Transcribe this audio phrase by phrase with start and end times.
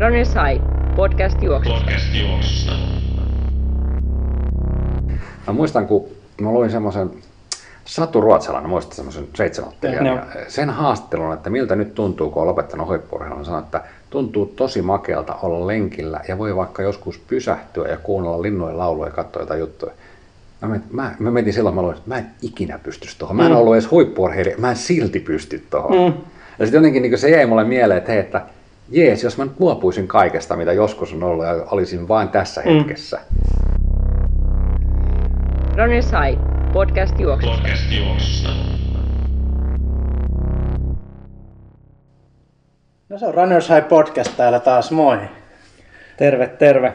[0.00, 0.64] Runners High,
[0.96, 1.80] podcast juoksusta.
[1.80, 2.72] Podcast juoksusta.
[5.46, 6.08] Mä muistan, kun
[6.40, 7.10] mä luin semmoisen
[7.84, 10.16] Satu Ruotsalainen, muistat semmoisen seitsemäottelijan, Joo.
[10.16, 13.80] ja sen haastattelun, että miltä nyt tuntuu, kun on lopettanut huippu sanoi, että
[14.10, 19.12] tuntuu tosi makealta olla lenkillä ja voi vaikka joskus pysähtyä ja kuunnella linnujen laulua ja
[19.12, 19.92] katsoa jotain juttuja.
[20.62, 23.36] Mä, met, mä, mä mietin silloin, mä luin, että mä en ikinä pystyisi tuohon.
[23.36, 26.12] Mä en ollut edes huippuurheilija, mä en silti pysty tuohon.
[26.12, 26.18] Mm.
[26.58, 28.42] Ja sitten jotenkin niin se jäi mulle mieleen, että hei, että
[28.90, 32.70] jees, jos mä nyt luopuisin kaikesta, mitä joskus on ollut ja olisin vain tässä Mm.
[32.78, 33.20] hetkessä.
[35.76, 36.40] Runners High,
[36.72, 37.56] podcast juoksusta.
[37.56, 38.48] Podcast juoksusta.
[43.08, 45.18] No se on Runners High Podcast täällä taas, moi.
[46.16, 46.92] Terve, terve.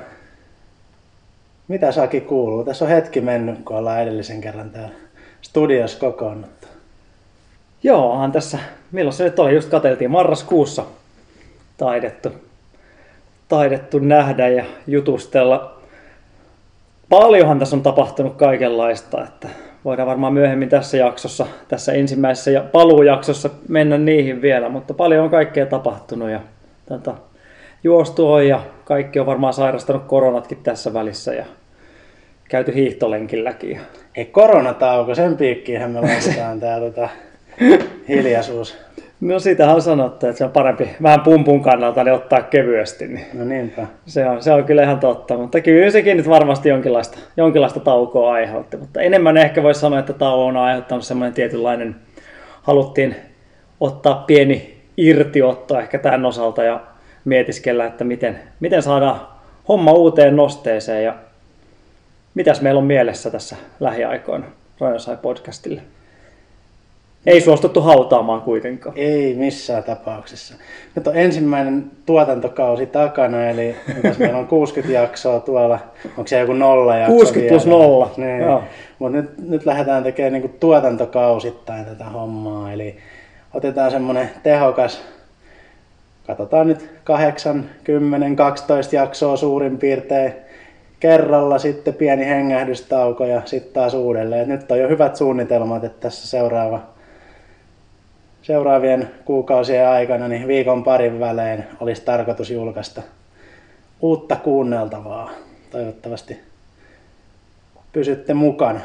[1.67, 2.63] Mitä Saki kuuluu?
[2.63, 4.89] Tässä on hetki mennyt, kun ollaan edellisen kerran täällä
[5.41, 6.67] studiossa kokoonnuttu.
[7.83, 8.59] Joo, tässä,
[8.91, 10.83] milloin se nyt oli, just katseltiin marraskuussa
[11.77, 12.29] taidettu,
[13.47, 15.81] taidettu nähdä ja jutustella.
[17.09, 19.47] Paljonhan tässä on tapahtunut kaikenlaista, että
[19.85, 25.29] voidaan varmaan myöhemmin tässä jaksossa, tässä ensimmäisessä ja paluujaksossa mennä niihin vielä, mutta paljon on
[25.29, 26.39] kaikkea tapahtunut ja
[26.89, 27.13] tota,
[27.83, 31.45] juostu on ja kaikki on varmaan sairastanut koronatkin tässä välissä ja
[32.49, 33.81] käyty hiihtolenkilläkin.
[34.15, 37.09] Ei koronatauko, sen piikkiinhän me laitetaan tää tota,
[38.09, 38.82] hiljaisuus.
[39.23, 43.07] No sitähän on sanottu, että se on parempi vähän pumpun kannalta niin ottaa kevyesti.
[43.07, 43.87] Niin No niinpä.
[44.05, 48.33] se, on, se on kyllä ihan totta, mutta kyllä sekin nyt varmasti jonkinlaista, jonkinlaista taukoa
[48.33, 48.77] aiheutti.
[48.77, 51.95] Mutta enemmän ehkä voisi sanoa, että tauko on aiheuttanut semmoinen tietynlainen,
[52.61, 53.15] haluttiin
[53.79, 56.79] ottaa pieni irtiotto ehkä tämän osalta ja
[57.25, 59.21] mietiskellä, että miten, miten saadaan
[59.67, 61.15] homma uuteen nosteeseen ja
[62.33, 64.45] mitäs meillä on mielessä tässä lähiaikoina
[64.79, 65.81] Rajosai podcastille.
[67.25, 68.97] Ei suostuttu hautaamaan kuitenkaan.
[68.97, 70.55] Ei missään tapauksessa.
[70.95, 73.75] Nyt on ensimmäinen tuotantokausi takana, eli
[74.19, 75.79] meillä on 60 jaksoa tuolla.
[76.17, 77.77] Onko se joku nolla jakso 60 plus vielä?
[77.77, 78.43] nolla, Niin.
[78.99, 82.71] Mutta nyt, nyt lähdetään tekemään niinku tuotantokausittain tätä hommaa.
[82.71, 82.97] Eli
[83.53, 85.01] otetaan semmoinen tehokas,
[86.27, 90.33] katsotaan nyt 8, 10, 12 jaksoa suurin piirtein
[90.99, 94.41] kerralla, sitten pieni hengähdystauko ja sitten taas uudelleen.
[94.41, 96.92] Et nyt on jo hyvät suunnitelmat, että tässä seuraava
[98.43, 103.01] seuraavien kuukausien aikana niin viikon parin välein olisi tarkoitus julkaista
[104.01, 105.29] uutta kuunneltavaa.
[105.71, 106.39] Toivottavasti
[107.93, 108.79] pysytte mukana.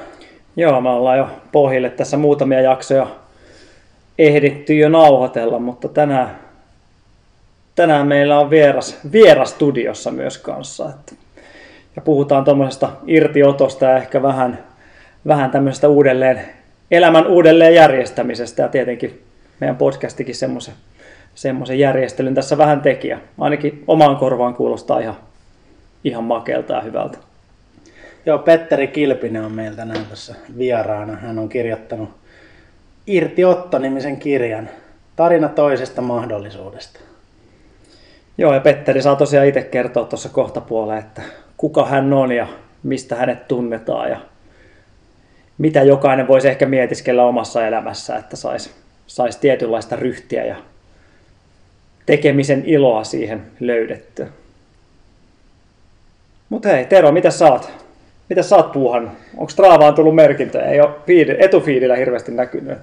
[0.57, 3.07] Joo, me ollaan jo pohjille tässä muutamia jaksoja
[4.19, 6.39] ehditty jo nauhoitella, mutta tänään,
[7.75, 10.91] tänään meillä on vieras, vieras studiossa myös kanssa.
[10.91, 11.15] Että,
[11.97, 14.65] ja puhutaan tuommoisesta irtiotosta ja ehkä vähän,
[15.27, 16.41] vähän tämmöisestä uudelleen,
[16.91, 19.28] elämän uudelleen järjestämisestä ja tietenkin
[19.61, 20.75] meidän podcastikin semmoisen,
[21.35, 23.21] semmoisen järjestelyn tässä vähän tekijä.
[23.39, 25.17] Ainakin omaan korvaan kuulostaa ihan,
[26.05, 27.19] ihan makealta ja hyvältä.
[28.27, 31.17] Joo, Petteri Kilpinen on meillä tänään tässä vieraana.
[31.17, 32.11] Hän on kirjoittanut
[33.07, 34.69] Irtiotto-nimisen kirjan.
[35.17, 37.01] Tarina toisesta mahdollisuudesta.
[38.39, 41.23] Joo, ja Petteri saa tosiaan itse kertoa tuossa kohtapuolella, että
[41.57, 42.47] kuka hän on ja
[42.83, 44.21] mistä hänet tunnetaan ja
[45.59, 48.71] mitä jokainen voisi ehkä mietiskellä omassa elämässä, että saisi
[49.09, 50.57] sais tietynlaista ryhtiä ja
[52.07, 54.27] tekemisen iloa siihen löydettyä.
[56.49, 57.71] Mutta hei, Tero, mitä saat?
[58.29, 59.13] Mitä sä oot puuhannut?
[59.37, 60.65] Onko Straavaan tullut merkintöjä?
[60.65, 62.79] Ei ole feed, etufiidillä hirveästi näkynyt.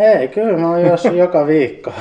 [0.00, 1.92] Ei, kyllä mä oon juossut joka viikko.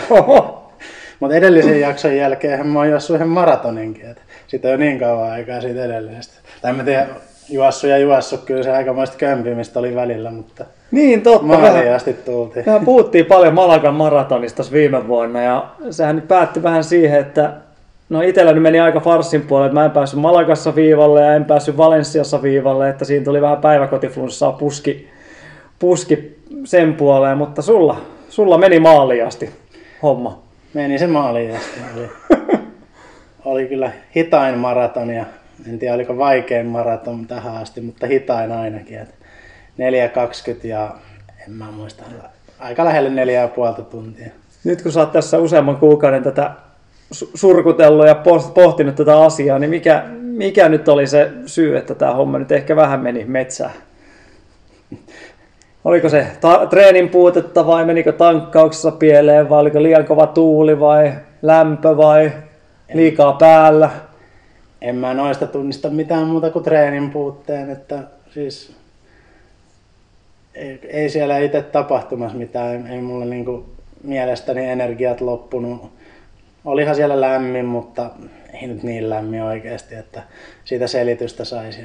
[1.20, 4.10] Mutta edellisen jakson jälkeen mä oon juossut yhden maratoninkin.
[4.10, 6.34] Et siitä on niin kauan aikaa siitä edellisestä.
[6.62, 7.08] Tai mä tiedä,
[7.50, 11.48] juossut ja juossut, kyllä se aikamoista kömpimistä oli välillä, mutta Niin totta.
[11.48, 12.64] maaliin asti tultiin.
[12.66, 17.54] Mehän puhuttiin paljon Malagan maratonista viime vuonna ja sehän nyt päättyi vähän siihen, että
[18.10, 21.46] no itsellä nyt meni aika farssin puolelle, että mä en päässyt Malagassa viivalle ja en
[21.46, 25.08] päässyt Valensiassa viivalle, että siinä tuli vähän päiväkotiflunssaa puski,
[25.80, 27.98] puski sen puoleen, mutta sulla,
[28.30, 29.50] sulla meni maaliin asti
[30.04, 30.42] homma.
[30.74, 31.80] Meni se maaliin asti.
[31.96, 32.10] Oli,
[33.46, 35.26] oli kyllä hitain maraton ja
[35.70, 39.00] en tiedä oliko vaikein maraton tähän asti, mutta hitain ainakin.
[39.00, 39.16] Et
[40.62, 40.96] 4.20 ja
[41.48, 42.04] en mä muista,
[42.60, 44.28] aika lähelle neljä ja puolta tuntia.
[44.64, 46.52] Nyt kun sä oot tässä useamman kuukauden tätä
[47.14, 48.16] su- surkutellut ja
[48.54, 52.76] pohtinut tätä asiaa, niin mikä, mikä nyt oli se syy, että tämä homma nyt ehkä
[52.76, 53.74] vähän meni metsään?
[55.86, 61.14] Oliko se ta- treenin puutetta vai menikö tankkauksessa pieleen vai oliko liian kova tuuli vai
[61.42, 62.32] lämpö vai
[62.94, 63.90] liikaa päällä?
[64.82, 68.04] En mä noista tunnista mitään muuta kuin treenin puutteen, että
[68.34, 68.76] siis
[70.56, 73.66] ei, ei siellä itse tapahtumassa mitään, ei, ei mulla niinku
[74.04, 75.92] mielestäni energiat loppunut.
[76.66, 78.10] olihan siellä lämmin, mutta
[78.54, 80.24] ei nyt niin lämmin oikeasti, että
[80.66, 81.82] siitä selitystä saisi.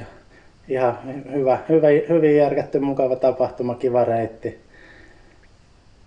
[0.67, 0.99] Ihan
[1.31, 4.59] hyvä, hyvä, hyvin järkätty, mukava tapahtuma, kiva reitti.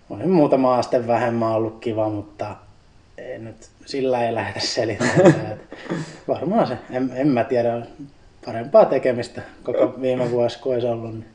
[0.09, 2.55] Oli muutama aste vähemmän ollut kiva, mutta
[3.17, 5.59] ei nyt, sillä ei lähdetä selittämään.
[6.27, 7.81] Varmaan se, en, en mä tiedä,
[8.45, 11.13] parempaa tekemistä koko viime vuosi kuin olisi ollut.
[11.13, 11.25] Niin.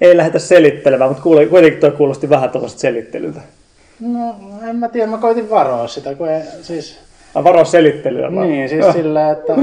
[0.00, 3.40] Ei lähdetä selittelemään, mutta kuitenkin tuo kuulosti vähän tuollaista selittelyltä.
[4.00, 4.34] No,
[4.68, 7.00] en mä tiedä, mä koitin varoa sitä, kun ei, siis...
[7.34, 8.48] Mä varoa selittelyä vaan.
[8.48, 9.54] Niin, siis sillä, että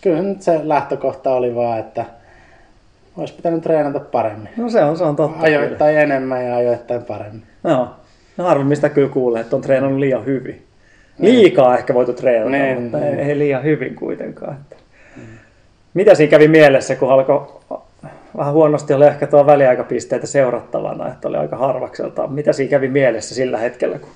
[0.00, 2.04] kyllä nyt se lähtökohta oli vaan, että
[3.16, 4.48] olisi pitänyt treenata paremmin.
[4.56, 5.42] No se on, se on totta.
[5.42, 6.02] Ajoittain kyllä.
[6.02, 7.42] enemmän ja ajoittain paremmin.
[7.64, 7.88] Joo.
[8.36, 10.67] No harvemmista kyllä kuulee, että on treenannut liian hyvin.
[11.18, 11.34] Niin.
[11.34, 13.18] Liikaa ehkä voitu treenata, niin, mutta niin.
[13.18, 14.56] Ei, liian hyvin kuitenkaan.
[14.60, 14.76] Että.
[15.16, 15.22] Mm.
[15.94, 17.46] Mitä siinä kävi mielessä, kun alkoi
[18.36, 22.26] vähän huonosti oli ehkä tuo väliaikapisteitä seurattavana, että oli aika harvakselta.
[22.26, 24.10] Mitä siinä kävi mielessä sillä hetkellä, kun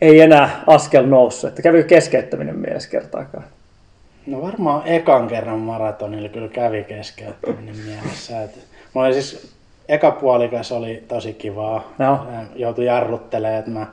[0.00, 3.44] ei enää askel noussut, että kävi keskeyttäminen mielessä kertaakaan?
[4.26, 8.42] No varmaan ekan kerran maratonilla kyllä kävi keskeyttäminen mielessä.
[8.42, 8.58] Että
[8.94, 9.56] mulla oli siis
[9.88, 11.92] eka puolikas oli tosi kivaa.
[11.98, 12.26] No.
[12.54, 13.86] Joutui jarruttelemaan, että mä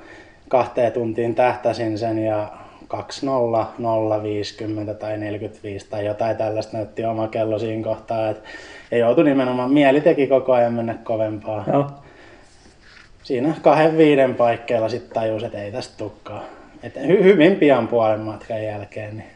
[0.54, 2.52] kahteen tuntiin tähtäsin sen ja
[2.88, 8.30] 20, 0, 50 tai 45 tai jotain tällaista näytti oma kello siinä kohtaa.
[8.30, 8.44] Et,
[8.92, 11.64] ja joutui nimenomaan, mieli teki koko ajan mennä kovempaa.
[11.74, 11.92] Joo.
[13.24, 16.44] Siinä kahden viiden paikkeilla sitten tajus, että ei tästä tukkaa.
[16.84, 19.18] Et hy- hyvin pian puolen matkan jälkeen.
[19.18, 19.30] Niin.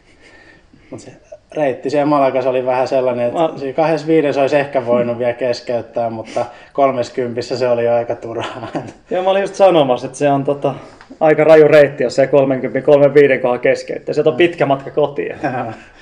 [0.90, 1.12] Mutta se
[1.52, 3.52] reitti siellä Malakas oli vähän sellainen, että Ma...
[3.56, 8.68] siinä kahdessa viides olisi ehkä voinut vielä keskeyttää, mutta kolmeskympissä se oli jo aika turhaa.
[9.10, 10.74] Joo, mä olin just sanomassa, että se on tota,
[11.20, 14.14] aika raju reitti, jos se 30 35 kohdalla keskeyttää.
[14.14, 15.36] Se on pitkä matka kotiin.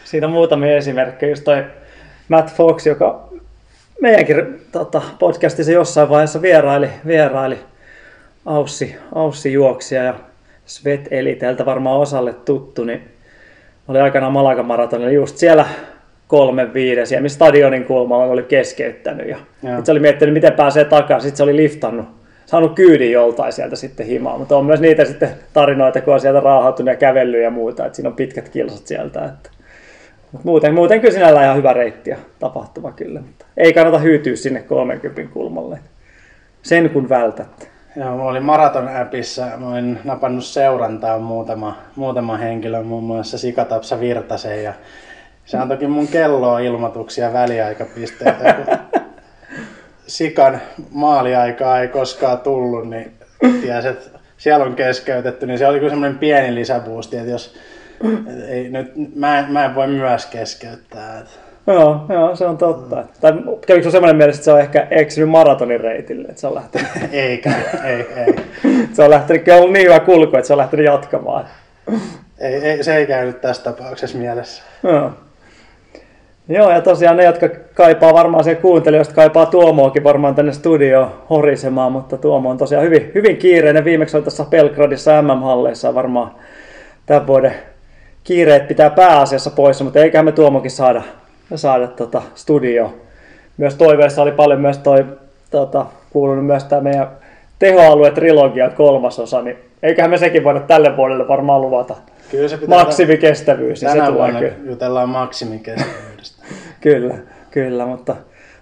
[0.05, 1.31] Siinä on muutamia esimerkkejä.
[1.31, 1.65] Just toi
[2.29, 3.29] Matt Fox, joka
[4.01, 7.59] meidänkin tota, podcastissa jossain vaiheessa vieraili, vieraili
[8.47, 10.15] Aussi, Aussi juoksia ja
[10.67, 13.16] Svet Eliteltä varmaan osalle tuttu, niin
[13.89, 15.67] oli aikanaan Malaga maratonilla just siellä
[16.27, 19.29] kolme viides, ja missä stadionin kulmalla oli keskeyttänyt.
[19.29, 19.37] Ja
[19.85, 21.29] se oli miettinyt, miten pääsee takaisin.
[21.29, 22.07] Sitten se oli liftannut,
[22.47, 24.39] saanut kyydin joltain sieltä sitten himaan.
[24.39, 27.87] Mutta on myös niitä sitten tarinoita, kun on sieltä raahautunut ja kävellyt ja muuta.
[27.87, 29.25] Että siinä on pitkät kilsat sieltä.
[29.25, 29.51] Että.
[30.33, 33.21] Mut muuten, muuten kyllä sinällä ihan hyvä reitti ja tapahtuma kyllä.
[33.21, 35.79] Mutta ei kannata hyytyä sinne 30 kulmalle.
[36.63, 37.67] Sen kun vältätte.
[37.97, 44.01] Joo, mä olin Maraton appissa, mä olin napannut seurantaa muutama, muutama henkilö, muun muassa Sikatapsa
[44.01, 44.73] Virtasen ja
[45.45, 48.55] se on toki mun kelloa ilmoituksia väliaikapisteitä.
[48.55, 49.01] Kun
[50.07, 50.61] Sikan
[50.91, 53.13] maaliaikaa ei koskaan tullut, niin
[53.61, 57.55] tiesi, että siellä on keskeytetty, niin se oli kyllä semmoinen pieni lisäboosti, että jos
[58.49, 61.19] ei, nyt, mä, mä en voi myös keskeyttää.
[61.19, 62.97] Että Joo, joo, se on totta.
[62.97, 63.09] Mm.
[63.21, 63.33] Tai
[63.67, 66.89] kävikö se sellainen mielessä, että se on ehkä eksynyt maratonin reitille, että se on lähtenyt...
[67.13, 67.55] Eikä,
[67.85, 68.35] ei, ei.
[68.95, 71.45] se on lähtenyt, kyllä ollut niin hyvä kulku, että se on lähtenyt jatkamaan.
[72.39, 74.63] ei, ei, se ei käynyt tässä tapauksessa mielessä.
[74.83, 75.11] Joo.
[76.49, 81.93] Joo, ja tosiaan ne, jotka kaipaa varmaan se kuuntelijoista, kaipaa Tuomoakin varmaan tänne studioon horisemaan,
[81.93, 83.85] mutta Tuomo on tosiaan hyvin, hyvin kiireinen.
[83.85, 86.31] Viimeksi oli tässä Belgradissa MM-halleissa varmaan
[87.07, 87.55] tämän vuoden
[88.25, 91.03] kiireet pitää pääasiassa pois, mutta eiköhän me Tuomokin saada
[91.55, 92.95] saada tota studio.
[93.57, 95.05] Myös toiveessa oli paljon myös toi,
[95.51, 97.09] tota, kuulunut myös tämä meidän
[97.59, 101.95] tehoalue trilogia kolmasosa, niin eiköhän me sekin voida tälle vuodelle varmaan luvata.
[102.31, 103.81] Kyllä se pitää maksimikestävyys.
[103.81, 104.55] Tänä niin se vuonna kyllä.
[104.65, 106.43] jutellaan maksimikestävyydestä.
[106.81, 107.15] kyllä,
[107.51, 108.17] kyllä, mutta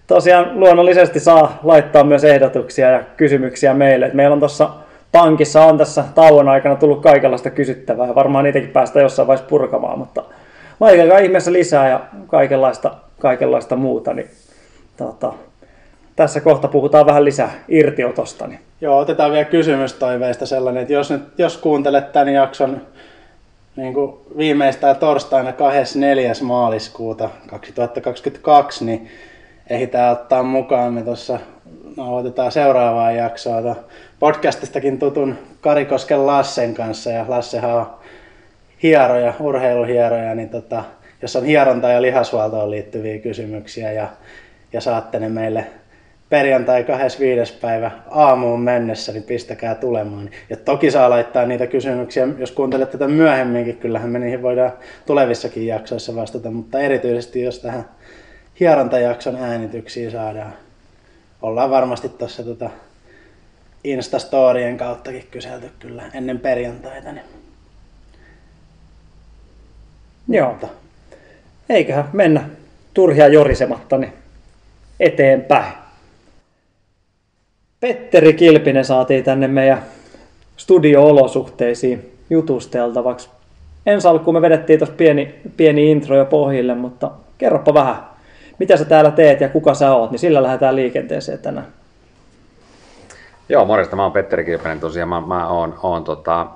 [0.06, 4.10] tosiaan luonnollisesti saa laittaa myös ehdotuksia ja kysymyksiä meille.
[4.14, 4.70] meillä on tuossa
[5.12, 9.98] pankissa on tässä tauon aikana tullut kaikenlaista kysyttävää ja varmaan niitäkin päästä jossain vaiheessa purkamaan,
[9.98, 10.22] mutta
[10.80, 14.14] laitelkaa ihmeessä lisää ja kaikenlaista, kaikenlaista muuta.
[14.14, 14.30] Niin,
[14.96, 15.32] tota,
[16.16, 18.46] tässä kohta puhutaan vähän lisää irtiotosta.
[18.46, 18.60] Niin.
[18.80, 22.80] Joo, otetaan vielä kysymystoiveista sellainen, että jos, nyt, jos kuuntelet tämän jakson
[23.76, 26.32] niin kuin viimeistään torstaina 24.
[26.42, 29.08] maaliskuuta 2022, niin
[29.70, 31.38] ehditään ottaa mukaan me tuossa
[31.96, 33.76] no, otetaan seuraavaa jaksoa
[34.18, 37.86] podcastistakin tutun Karikosken Lassen kanssa ja Lassehan on
[38.84, 40.84] hieroja, urheiluhieroja, niin tota,
[41.22, 44.08] jos on hieronta ja lihashuoltoon liittyviä kysymyksiä ja,
[44.72, 45.66] ja saatte ne meille
[46.28, 47.58] perjantai 25.
[47.60, 50.30] päivä aamuun mennessä, niin pistäkää tulemaan.
[50.50, 54.72] Ja toki saa laittaa niitä kysymyksiä, jos kuuntelet tätä myöhemminkin, kyllähän me niihin voidaan
[55.06, 57.84] tulevissakin jaksoissa vastata, mutta erityisesti jos tähän
[58.60, 60.54] hierontajakson äänityksiin saadaan.
[61.42, 62.70] Ollaan varmasti tuossa tota
[63.84, 67.12] Instastorien kauttakin kyselty kyllä ennen perjantaita.
[67.12, 67.43] Niin
[70.28, 70.56] Joo.
[71.68, 72.44] Eiköhän mennä
[72.94, 74.12] turhia jorisematta niin
[75.00, 75.72] eteenpäin.
[77.80, 79.82] Petteri Kilpinen saatiin tänne meidän
[80.56, 83.28] studio-olosuhteisiin jutusteltavaksi.
[83.86, 87.96] Ensi alkuun me vedettiin tuossa pieni, pieni intro jo pohjille, mutta kerropa vähän,
[88.58, 91.66] mitä sä täällä teet ja kuka sä oot, niin sillä lähdetään liikenteeseen tänään.
[93.48, 93.96] Joo, morjesta.
[93.96, 95.08] Mä oon Petteri Kilpänen tosiaan.
[95.08, 96.46] Mä, mä oon, oon tota,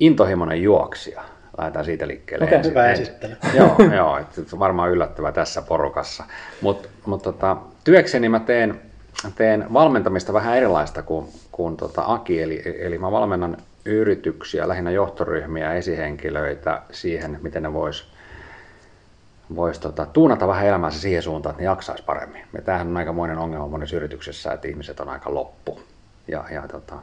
[0.00, 1.22] intohimoinen juoksija.
[1.60, 2.44] Lähdetään siitä liikkeelle.
[2.44, 2.70] Okei, ensin.
[2.70, 3.36] hyvä esittely.
[3.58, 6.24] joo, joo et varmaan yllättävä tässä porukassa.
[6.60, 8.80] Mutta mut tota, työkseni mä teen,
[9.34, 12.42] teen valmentamista vähän erilaista kuin, kuin tota Aki.
[12.42, 18.10] Eli, eli mä valmennan yrityksiä, lähinnä johtoryhmiä, esihenkilöitä siihen, miten ne vois
[19.56, 22.42] vois tota, tuunata vähän elämäänsä siihen suuntaan, että ne jaksaisi paremmin.
[22.52, 25.80] Ja tämähän on aikamoinen ongelma monessa yrityksessä, että ihmiset on aika loppu.
[26.28, 26.94] Ja, ja tota,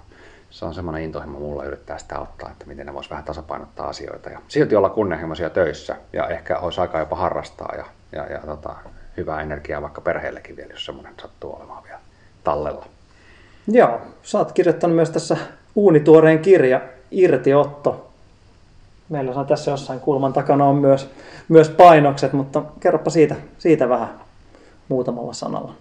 [0.49, 4.29] se on semmoinen intohimo mulla yrittää sitä ottaa, että miten ne vois vähän tasapainottaa asioita
[4.29, 8.75] ja silti olla kunnianhimoisia töissä ja ehkä olisi aika jopa harrastaa ja, ja, ja tota,
[9.17, 11.99] hyvää energiaa vaikka perheellekin vielä, jos semmoinen sattuu olemaan vielä
[12.43, 12.85] tallella.
[13.67, 15.37] Joo, sä oot kirjoittanut myös tässä
[15.75, 18.11] uunituoreen kirja Irtiotto.
[19.09, 21.09] Meillä on tässä jossain kulman takana on myös,
[21.49, 24.09] myös painokset, mutta kerropa siitä, siitä vähän
[24.89, 25.73] muutamalla sanalla.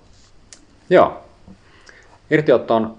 [0.91, 1.21] Joo.
[2.31, 2.97] Irtiotto on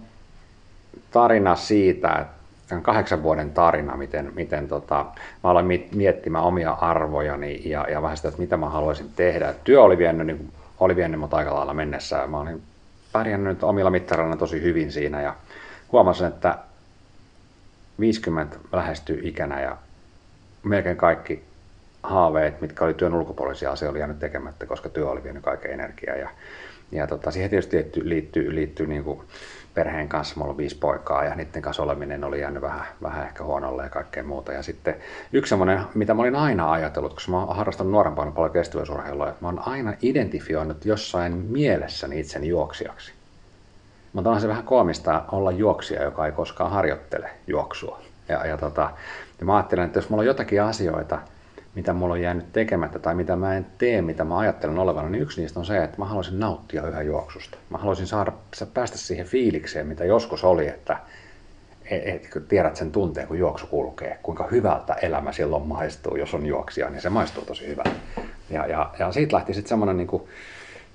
[1.12, 5.06] tarina siitä, että kahdeksan vuoden tarina, miten, miten tota,
[5.44, 9.54] mä aloin miettimään omia arvojani ja, ja vähän sitä, että mitä mä haluaisin tehdä.
[9.64, 12.28] Työ oli vienyt, niin, oli vienyt mut aika lailla mennessä.
[12.28, 12.62] Mä olin
[13.12, 15.36] pärjännyt omilla mittareilla tosi hyvin siinä ja
[15.92, 16.58] huomasin, että
[18.00, 19.78] 50 lähestyy ikänä ja
[20.64, 21.44] melkein kaikki
[22.04, 26.16] haaveet, mitkä oli työn ulkopuolisia asioita, oli jäänyt tekemättä, koska työ oli vienyt kaiken energiaa.
[26.16, 26.30] Ja,
[26.92, 29.22] ja tota, siihen tietysti liittyy, liittyy, liittyy niin kuin
[29.78, 33.44] perheen kanssa, mulla on viisi poikaa ja niiden kanssa oleminen oli jäänyt vähän, vähän ehkä
[33.44, 34.54] huonolle ja kaikkea muuta.
[34.54, 34.96] Ja sitten
[35.34, 39.42] yksi semmoinen, mitä mä olin aina ajatellut, koska mä oon harrastanut nuorempana paljon kestävyysurheilua, että
[39.42, 43.14] mä oon aina identifioinut jossain mielessäni itseni juoksijaksi.
[44.14, 48.02] Mutta onhan se vähän koomista olla juoksija, joka ei koskaan harjoittele juoksua.
[48.30, 48.90] Ja, ja, tota,
[49.40, 51.20] ja mä ajattelen, että jos mulla on jotakin asioita,
[51.78, 55.22] mitä mulla on jäänyt tekemättä tai mitä mä en tee, mitä mä ajattelen olevana, niin
[55.22, 57.58] yksi niistä on se, että mä haluaisin nauttia yhä juoksusta.
[57.70, 58.32] Mä haluaisin saada,
[58.74, 60.98] päästä siihen fiilikseen, mitä joskus oli, että
[61.86, 66.46] et, et, tiedät sen tunteen, kun juoksu kulkee, kuinka hyvältä elämä silloin maistuu, jos on
[66.46, 68.00] juoksija, niin se maistuu tosi hyvältä.
[68.50, 70.22] Ja, ja, ja siitä lähti sitten semmoinen niin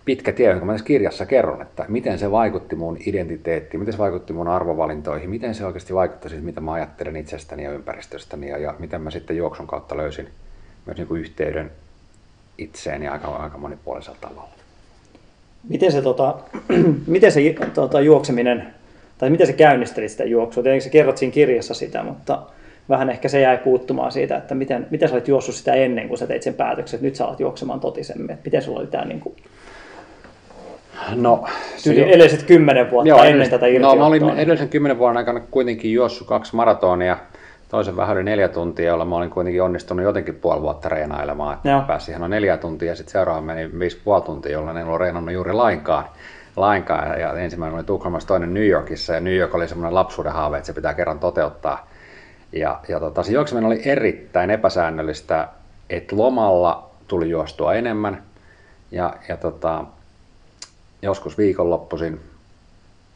[0.04, 3.98] pitkä tie, jonka mä tässä kirjassa kerron, että miten se vaikutti mun identiteettiin, miten se
[3.98, 8.58] vaikutti mun arvovalintoihin, miten se oikeasti vaikutti siihen, mitä mä ajattelen itsestäni ja ympäristöstäni ja,
[8.58, 10.28] ja miten mä sitten juoksun kautta löysin
[10.86, 11.70] myös niin kuin yhteyden
[12.58, 14.48] itseeni aika, aika monipuolisella tavalla.
[15.68, 16.34] Miten se, tota,
[17.06, 18.74] miten se tota, juokseminen,
[19.18, 20.62] tai miten se käynnisteli sitä juoksua?
[20.62, 22.42] Tietenkin sä kerrot siinä kirjassa sitä, mutta
[22.88, 26.18] vähän ehkä se jäi puuttumaan siitä, että miten, miten sä olit juossut sitä ennen kuin
[26.18, 28.30] sä teit sen päätöksen, että nyt sä alat juoksemaan totisemmin.
[28.30, 29.36] Että miten sulla oli tämä niin kuin,
[31.14, 31.44] No,
[31.82, 35.92] tyyli edelliset kymmenen vuotta joo, ennen tätä No mä olin edellisen kymmenen vuoden aikana kuitenkin
[35.92, 37.16] juossut kaksi maratonia,
[37.72, 41.54] toisen vähän yli neljä tuntia, jolla mä olin kuitenkin onnistunut jotenkin puoli vuotta reenailemaan.
[41.54, 45.00] Että pääsin ihan neljä tuntia ja sitten seuraava meni viisi puoli tuntia, jolla en ollut
[45.00, 46.04] reenannut juuri lainkaan.
[46.56, 47.20] lainkaan.
[47.20, 50.66] Ja ensimmäinen oli Tukholmassa, toinen New Yorkissa ja New York oli semmoinen lapsuuden haave, että
[50.66, 51.88] se pitää kerran toteuttaa.
[52.52, 55.48] Ja, ja tota, se juokseminen oli erittäin epäsäännöllistä,
[55.90, 58.22] että lomalla tuli juostua enemmän
[58.90, 59.84] ja, ja tota,
[61.02, 62.20] joskus viikonloppuisin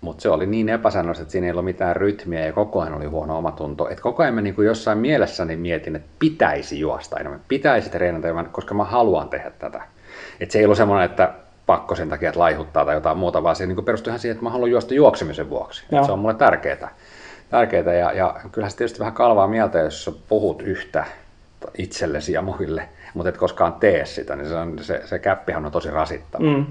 [0.01, 3.07] mutta se oli niin epäsäännöllistä, että siinä ei ollut mitään rytmiä ja koko ajan oli
[3.07, 3.89] huono omatunto.
[3.89, 8.27] Et koko ajan mä niin kuin jossain mielessäni mietin, että pitäisi juosta enemmän, pitäisi treenata
[8.27, 9.83] enemmän, koska mä haluan tehdä tätä.
[10.41, 11.35] Et se ei ollut semmoinen, että
[11.67, 14.45] pakko sen takia, että laihuttaa tai jotain muuta, vaan se niin perustui ihan siihen, että
[14.45, 15.85] mä haluan juosta juoksemisen vuoksi.
[16.07, 16.95] Se on mulle tärkeää.
[17.51, 21.05] tärkeää ja, ja kyllähän se tietysti vähän kalvaa mieltä, jos puhut yhtä
[21.79, 25.73] itsellesi ja muille, mutta et koskaan tee sitä, niin se, on, se, se käppihän on
[25.73, 26.45] tosi rasittava.
[26.45, 26.67] Mm.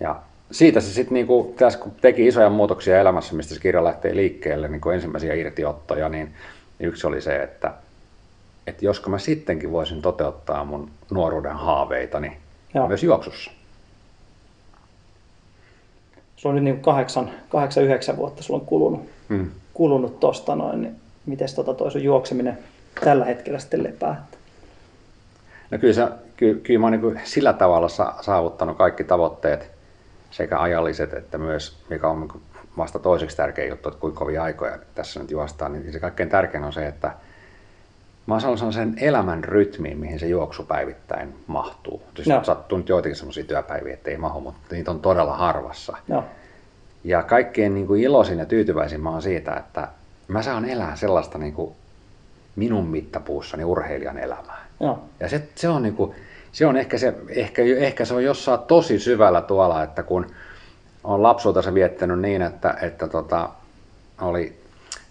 [0.00, 0.16] Ja
[0.50, 4.68] siitä se sitten niinku, tässä kun teki isoja muutoksia elämässä, mistä se kirja lähtee liikkeelle,
[4.68, 6.34] niin ensimmäisiä irtiottoja, niin
[6.80, 7.74] yksi oli se, että,
[8.66, 12.36] että josko mä sittenkin voisin toteuttaa mun nuoruuden haaveitani
[12.74, 12.88] Joo.
[12.88, 13.50] myös juoksussa.
[16.36, 19.50] Sulla on nyt niin kahdeksan, kahdeksan, yhdeksän vuotta sulla on kulunut, hmm.
[19.74, 22.58] kulunut tosta noin, niin miten tota toi sun juokseminen
[23.04, 24.26] tällä hetkellä sitten lepää?
[25.70, 27.88] No kyllä, se, kyllä, kyllä mä oon niin sillä tavalla
[28.20, 29.75] saavuttanut kaikki tavoitteet,
[30.36, 32.40] sekä ajalliset että myös, mikä on niinku
[32.76, 36.64] vasta toiseksi tärkeä juttu, että kuinka kovia aikoja tässä nyt juostaan, niin se kaikkein tärkein
[36.64, 37.14] on se, että
[38.26, 42.02] mä oon saanut sen elämän rytmiin, mihin se juoksu päivittäin mahtuu.
[42.14, 42.44] Siis no.
[42.44, 45.96] sattuu nyt joitakin sellaisia työpäiviä, että ei mahu, mutta niitä on todella harvassa.
[46.08, 46.24] No.
[47.04, 49.88] Ja kaikkein niin kuin iloisin ja tyytyväisin mä oon siitä, että
[50.28, 51.74] mä saan elää sellaista niin kuin
[52.56, 54.66] minun mittapuussani urheilijan elämää.
[54.80, 55.02] No.
[55.20, 56.14] Ja se, se on niin kuin,
[56.56, 60.26] se on ehkä se, ehkä, ehkä se on jossain tosi syvällä tuolla, että kun
[61.04, 63.48] on lapsuutensa viettänyt niin, että, että tota,
[64.20, 64.58] oli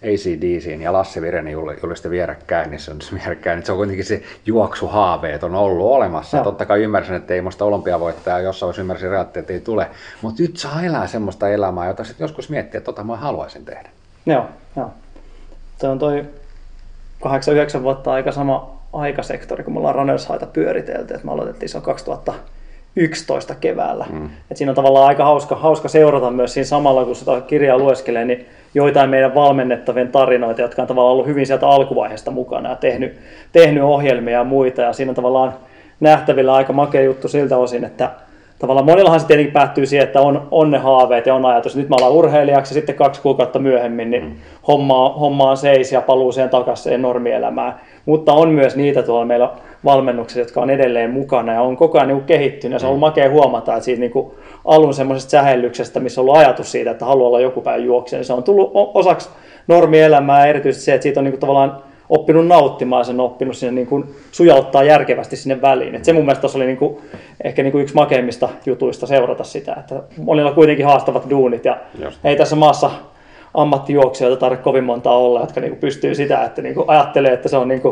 [0.02, 4.22] ACDCin ja Lassi Vireni julisti vierekkäin, niin se on vierekkäin, niin se on kuitenkin se
[4.46, 6.36] juoksuhaaveet on ollut olemassa.
[6.36, 9.90] Ja totta kai ymmärsin, että ei muista olympiavoittajaa, jossain vaiheessa ymmärsin reaalitti, että ei tule.
[10.22, 13.88] Mutta nyt saa elää semmoista elämää, jota sitten joskus miettii, että tota mä haluaisin tehdä.
[14.26, 14.90] Joo, joo.
[15.78, 16.24] Se on toi
[17.78, 21.14] 8-9 vuotta aika sama aikasektori, kun me ollaan Runners Highta pyöritelty.
[21.14, 24.06] Et me aloitettiin se on 2011 keväällä.
[24.12, 24.28] Mm.
[24.50, 28.24] Et siinä on tavallaan aika hauska, hauska seurata myös siinä samalla, kun sitä kirjaa lueskelee,
[28.24, 33.18] niin joitain meidän valmennettavien tarinoita, jotka on tavallaan ollut hyvin sieltä alkuvaiheesta mukana ja tehnyt,
[33.52, 34.82] tehnyt ohjelmia ja muita.
[34.82, 35.54] Ja siinä on tavallaan
[36.00, 38.10] nähtävillä aika makea juttu siltä osin, että
[38.58, 41.88] tavallaan monillahan se tietenkin päättyy siihen, että on, on ne haaveet ja on ajatus, nyt
[41.88, 44.32] mä ollaan urheilijaksi ja sitten kaksi kuukautta myöhemmin niin mm.
[44.68, 47.74] homma, homma on seis ja paluu siihen takaisin normielämään.
[48.06, 49.50] Mutta on myös niitä tuolla meillä
[49.84, 52.72] valmennuksessa, jotka on edelleen mukana ja on koko ajan niin kehittynyt.
[52.72, 54.30] Ja se on ollut makea huomata, että siitä niin kuin
[54.64, 58.26] alun semmoisesta sähellyksestä, missä on ollut ajatus siitä, että haluaa olla joku päivä juoksija, niin
[58.26, 59.28] se on tullut osaksi
[59.66, 63.86] normielämää erityisesti se, että siitä on niin kuin tavallaan oppinut nauttimaan sen, oppinut sinne niin
[63.86, 65.94] kuin sujauttaa järkevästi sinne väliin.
[65.94, 66.96] Et se mun mielestä oli niin kuin,
[67.44, 72.18] ehkä niin kuin yksi makeimmista jutuista seurata sitä, että monilla kuitenkin haastavat duunit ja Just.
[72.24, 72.90] ei tässä maassa
[73.56, 77.68] ammattijuoksijoita tarvitse kovin monta olla, jotka niin pystyy sitä, että niin ajattelee, että se on
[77.68, 77.82] niin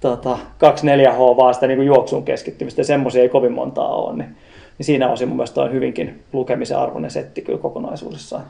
[0.00, 4.16] tota, 2-4H vaan sitä niin juoksuun keskittymistä ja semmoisia ei kovin montaa ole.
[4.16, 4.36] Niin,
[4.78, 8.42] niin siinä osin mun mielestä on hyvinkin lukemisen arvoinen setti kyllä kokonaisuudessaan.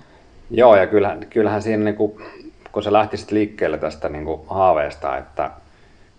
[0.50, 2.12] Joo, ja kyllähän, kyllähän siinä niin kuin
[2.72, 5.50] kun se lähti liikkeelle tästä niin haaveesta, että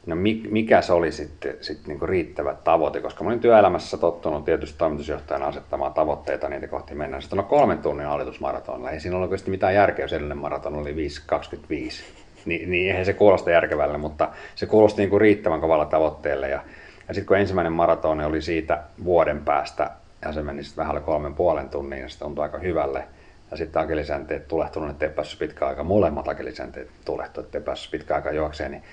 [0.06, 0.16] no
[0.50, 4.78] mikä se oli sitten sit niin kuin riittävä tavoite, koska mä olin työelämässä tottunut tietysti
[4.78, 7.22] toimitusjohtajana asettamaan tavoitteita niitä kohti mennä.
[7.22, 12.04] Sitten on kolmen tunnin alitusmaratonilla, ei siinä ollut mitään järkeä, jos edellinen maraton oli 5.25.
[12.46, 16.50] Ni, niin eihän se kuulosta järkevälle, mutta se kuulosti niin kuin riittävän kovalla tavoitteelle.
[16.50, 16.64] Ja,
[17.08, 19.92] ja sitten kun ensimmäinen maraton oli siitä vuoden päästä,
[20.22, 23.04] ja se meni sitten vähän kolmen puolen tunnin, ja se tuntui aika hyvälle,
[23.52, 27.92] ja sitten akelisänteet tulehtunut, että ei päässyt pitkä aika, molemmat akelisänteet tulehtunut, että ei päässyt
[27.92, 28.84] pitkä aika juokseen, niin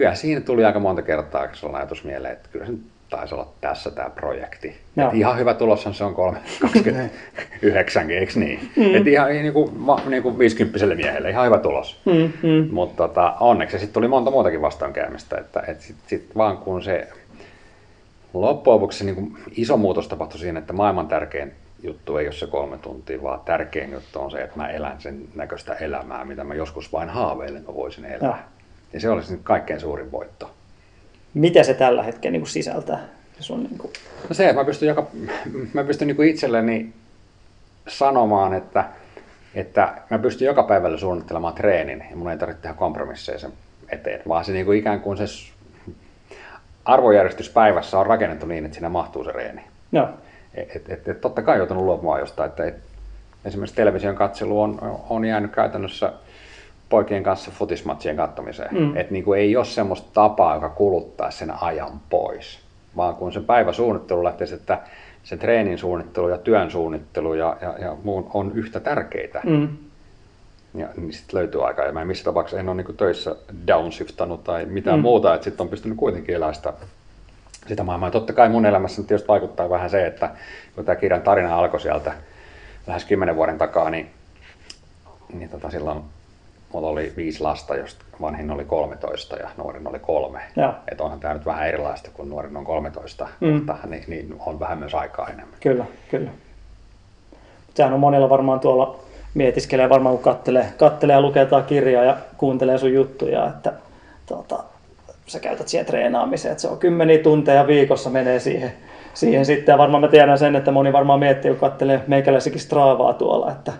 [0.00, 2.72] kyllä siinä tuli aika monta kertaa sellainen ajatus mieleen, että kyllä se
[3.10, 4.76] taisi olla tässä tämä projekti.
[4.96, 5.10] No.
[5.14, 8.70] ihan hyvä tuloshan se on 329, eikö niin?
[8.76, 8.94] Mm.
[8.94, 9.72] Et ihan niin kuin,
[10.06, 12.00] niin kuin 50 miehelle ihan hyvä tulos.
[12.04, 12.68] Mm, mm.
[12.70, 17.08] Mutta tota, onneksi sitten tuli monta muutakin vastoinkäymistä, että et sitten sit vaan kun se
[18.34, 22.46] loppujen lopuksi se niin iso muutos tapahtui siinä, että maailman tärkein juttu ei ole se
[22.46, 26.54] kolme tuntia, vaan tärkein juttu on se, että mä elän sen näköistä elämää, mitä mä
[26.54, 28.28] joskus vain haaveilen, mä voisin elää.
[28.28, 28.38] Ja,
[28.92, 30.50] ja se olisi nyt kaikkein suurin voitto.
[31.34, 33.00] Mitä se tällä hetkellä niin kuin sisältää?
[33.40, 33.92] Se, on niin kuin...
[34.28, 35.06] no se, että mä pystyn, joka,
[35.72, 36.92] mä pystyn niin kuin itselleni
[37.88, 38.84] sanomaan, että,
[39.54, 43.52] että mä pystyn joka päivällä suunnittelemaan treenin ja mun ei tarvitse tehdä kompromisseja sen
[43.88, 45.24] eteen, vaan se niin kuin ikään kuin se
[46.84, 49.62] arvojärjestys päivässä on rakennettu niin, että siinä mahtuu se reeni.
[49.92, 50.08] No
[50.54, 52.74] et, et, et totta kai joutunut luopumaan jostain, että et,
[53.44, 56.12] esimerkiksi television katselu on, on jäänyt käytännössä
[56.90, 58.74] poikien kanssa futismatsien katsomiseen.
[58.74, 58.96] Mm.
[58.96, 62.60] Että niin ei ole semmoista tapaa, joka kuluttaa sen ajan pois,
[62.96, 64.78] vaan kun se päiväsuunnittelu lähtee, että
[65.22, 69.40] se treenin suunnittelu ja työn suunnittelu ja, ja, ja muun on yhtä tärkeitä.
[69.44, 69.68] Mm.
[70.74, 71.84] Ja niin sitten löytyy aikaa.
[71.84, 75.02] Ja mä en missä tapauksessa en ole niin töissä downshiftanut tai mitään mm.
[75.02, 76.72] muuta, että sitten on pystynyt kuitenkin elämään sitä
[77.68, 78.06] sitä maailmaa.
[78.06, 80.30] Ja totta kai mun elämässä tietysti vaikuttaa vähän se, että
[80.74, 82.12] kun tämä kirjan tarina alkoi sieltä
[82.86, 84.10] lähes kymmenen vuoden takaa, niin,
[85.32, 86.02] niin tota, silloin
[86.72, 90.40] mulla oli viisi lasta, josta vanhin oli 13 ja nuorin oli kolme.
[90.90, 93.48] Että onhan tämä nyt vähän erilaista, kun nuorin on 13, mm.
[93.48, 95.58] mutta niin, niin on vähän myös aikaa enemmän.
[95.60, 96.30] Kyllä, kyllä.
[97.74, 99.00] Sehän on monella varmaan tuolla
[99.34, 103.72] mietiskelee varmaan, kun kattelee, kattelee ja lukee kirjaa ja kuuntelee sun juttuja, että
[104.26, 104.64] tota,
[105.26, 106.52] sä käytät siihen treenaamiseen.
[106.52, 108.72] Että se on kymmeniä tunteja viikossa menee siihen,
[109.14, 109.72] siihen sitten.
[109.72, 113.72] Ja varmaan mä tiedän sen, että moni varmaan miettii, kun katselee meikäläisikin straavaa tuolla, että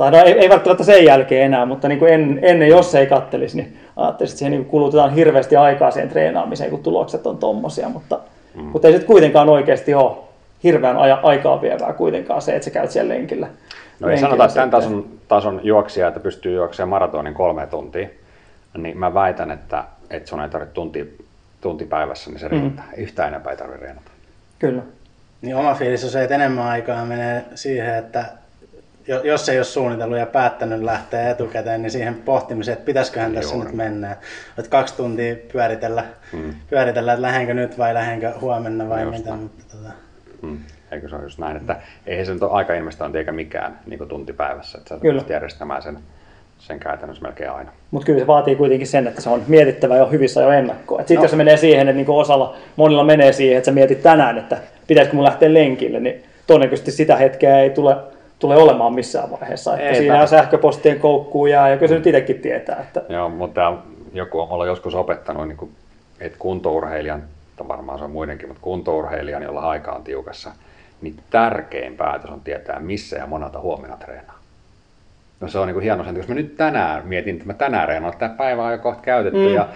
[0.00, 3.06] tai no ei, ei välttämättä sen jälkeen enää, mutta niin kuin en, ennen jos ei
[3.06, 7.88] kattelisi, niin ajattelisin, että siihen niin kulutetaan hirveästi aikaa siihen treenaamiseen, kun tulokset on tommosia,
[7.88, 8.20] mutta,
[8.54, 8.62] mm.
[8.62, 10.16] mutta ei sitten kuitenkaan oikeasti ole
[10.64, 13.48] hirveän aja, aikaa vievää kuitenkaan se, että sä käyt siellä lenkillä.
[14.00, 18.08] No ei sanota, että tämän tason, tason juoksija, että pystyy juoksemaan maratonin kolme tuntia,
[18.76, 21.26] niin mä väitän, että että sun ei tarvitse tunti,
[21.60, 22.60] tunti päivässä, niin se mm.
[22.60, 22.88] riittää.
[22.96, 24.10] Yhtään enempää ei tarvitse reenata.
[24.58, 24.82] Kyllä.
[25.42, 28.24] Niin oma fiilis on se, että enemmän aikaa menee siihen, että
[29.24, 33.64] jos ei ole suunnitellut ja päättänyt lähteä etukäteen, niin siihen pohtimiseen, että pitäisiköhän tässä Joo.
[33.64, 34.16] nyt mennä.
[34.58, 36.54] Että kaksi tuntia pyöritellä, hmm.
[36.70, 39.32] pyöritellä että lähdenkö nyt vai lähdenkö huomenna vai just mitä.
[39.34, 39.92] Mutta, tota...
[40.42, 40.58] hmm.
[40.90, 44.32] Eikö se ole just näin, että eihän se nyt ole aikainvestointi eikä mikään niin tunti
[44.32, 45.24] päivässä, että sä Kyllä.
[45.28, 45.98] järjestämään sen
[46.60, 47.70] sen käytännössä melkein aina.
[47.90, 51.00] Mutta kyllä se vaatii kuitenkin sen, että se on mietittävä jo hyvissä jo ennakkoon.
[51.00, 51.22] Sitten no.
[51.22, 54.58] jos se menee siihen, että niinku osalla, monilla menee siihen, että sä mietit tänään, että
[54.86, 57.96] pitäisikö mun lähteä lenkille, niin todennäköisesti sitä hetkeä ei tule
[58.40, 59.74] tule olemaan missään vaiheessa.
[59.74, 62.80] Että Ei, siinä tää- sähköpostien koukkuu jää, ja kyllä se nyt itsekin tietää.
[62.80, 63.74] Että, Joo, mutta
[64.12, 65.70] joku on joskus opettanut, niin kuin,
[66.20, 67.22] että kuntourheilijan,
[67.56, 70.50] tai varmaan se on muidenkin, mutta kuntourheilijan, jolla aika on tiukassa,
[71.02, 74.38] niin tärkein päätös on tietää, missä ja monelta huomenna treenaa.
[75.40, 77.84] No se on niin kuin hieno sen, jos mä nyt tänään mietin, että mä tänään
[77.84, 79.54] treenaan, että tämä päivä on jo kohta käytetty mm.
[79.54, 79.68] ja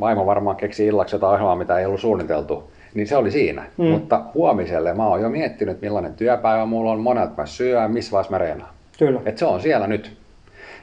[0.00, 3.64] vaimo varmaan keksi illaksi jotain ohjelmaa, mitä ei ollut suunniteltu, niin se oli siinä.
[3.76, 3.84] Mm.
[3.84, 8.30] Mutta huomiselle mä oon jo miettinyt, millainen työpäivä mulla on, monet mä syön, missä vaiheessa
[8.30, 8.70] mä reenaan.
[8.98, 9.20] kyllä.
[9.26, 10.16] Et se on siellä nyt.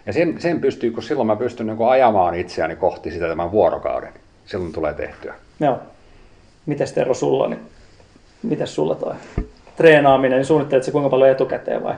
[0.06, 4.13] Ja sen, sen pystyy, kun silloin mä pystyn niin ajamaan itseäni kohti sitä tämän vuorokauden.
[4.45, 5.34] Silloin tulee tehtyä.
[5.60, 5.80] Joo.
[6.65, 7.60] Mites Tero sulla, niin
[8.43, 9.13] mites sulla toi
[9.76, 11.95] treenaaminen, niin suunnittelet se kuinka paljon etukäteen vai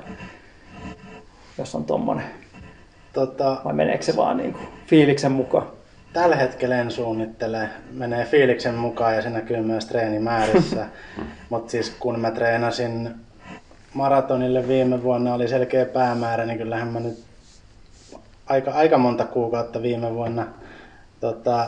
[1.57, 2.25] jos on tommonen,
[3.13, 5.67] Tota, vai meneekö se vaan niin kuin fiiliksen mukaan?
[6.13, 7.69] Tällä hetkellä en suunnittele.
[7.91, 10.85] Menee fiiliksen mukaan ja se näkyy myös treenimäärissä.
[11.49, 13.15] Mutta siis kun mä treenasin
[13.93, 17.23] maratonille viime vuonna, oli selkeä päämäärä, niin kyllähän mä nyt
[18.47, 20.47] aika, aika monta kuukautta viime vuonna
[21.19, 21.65] tota,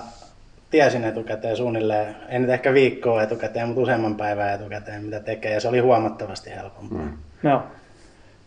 [0.69, 5.59] tiesin etukäteen suunnilleen, en nyt ehkä viikkoa etukäteen, mutta useamman päivän etukäteen mitä tekee ja
[5.59, 6.99] se oli huomattavasti helpompaa.
[6.99, 7.17] Mm.
[7.43, 7.63] Joo.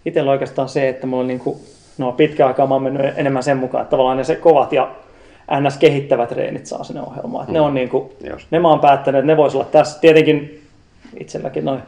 [0.04, 1.58] Itsellä oikeastaan se, että mulla on niin kuin,
[1.98, 4.94] no pitkä aikaa mä oon mennyt enemmän sen mukaan, että tavallaan ne se kovat ja
[5.60, 5.78] ns.
[5.78, 7.46] kehittävät treenit saa sinne ohjelmaan.
[7.46, 7.52] Mm.
[7.52, 8.12] Ne on niin kuin,
[8.50, 10.00] ne mä oon päättänyt, että ne vois olla tässä.
[10.00, 10.62] Tietenkin
[11.20, 11.82] itselläkin noin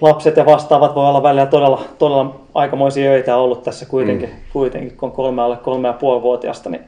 [0.00, 4.34] lapset ja vastaavat voi olla välillä todella, todella aikamoisia öitä ollut tässä kuitenkin, mm.
[4.52, 6.82] kuitenkin kun on kolme alle kolme ja puoli vuotiaasta, niin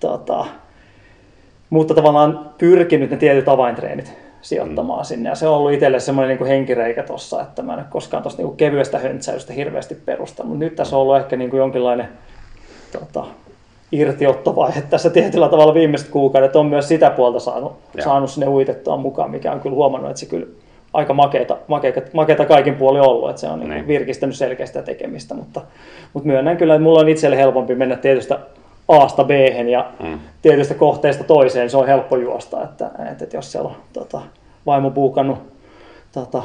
[0.00, 0.46] tota,
[1.70, 5.04] mutta tavallaan pyrkinyt ne tietyt avaintreenit sijoittamaan mm.
[5.04, 5.28] sinne.
[5.28, 8.42] Ja se on ollut itselle semmoinen niin henkireikä tossa, että mä en ole koskaan tuosta
[8.42, 10.58] niin kevyestä höntsäystä hirveästi perustanut.
[10.58, 12.08] Nyt tässä on ollut ehkä niin kuin jonkinlainen
[12.92, 13.24] tota,
[13.92, 16.56] irtiottovaihe tässä tietyllä tavalla viimeiset kuukaudet.
[16.56, 18.04] On myös sitä puolta saanut, Joo.
[18.04, 20.46] saanut sinne uitettua mukaan, mikä on kyllä huomannut, että se kyllä
[20.92, 23.70] aika makeata, makeata, makeata kaikin puolin ollut, että se on niin.
[23.70, 23.86] Niin.
[23.86, 25.60] virkistänyt selkeästi sitä tekemistä, mutta,
[26.12, 28.38] mutta myönnän kyllä, että mulla on itselle helpompi mennä tietystä
[28.88, 29.30] A-sta b
[29.70, 30.18] ja Mm.
[30.42, 34.20] tietystä kohteesta toiseen, se on helppo juosta, että, että, että jos siellä on tota,
[34.66, 35.38] vaimo buukannut
[36.12, 36.42] tota,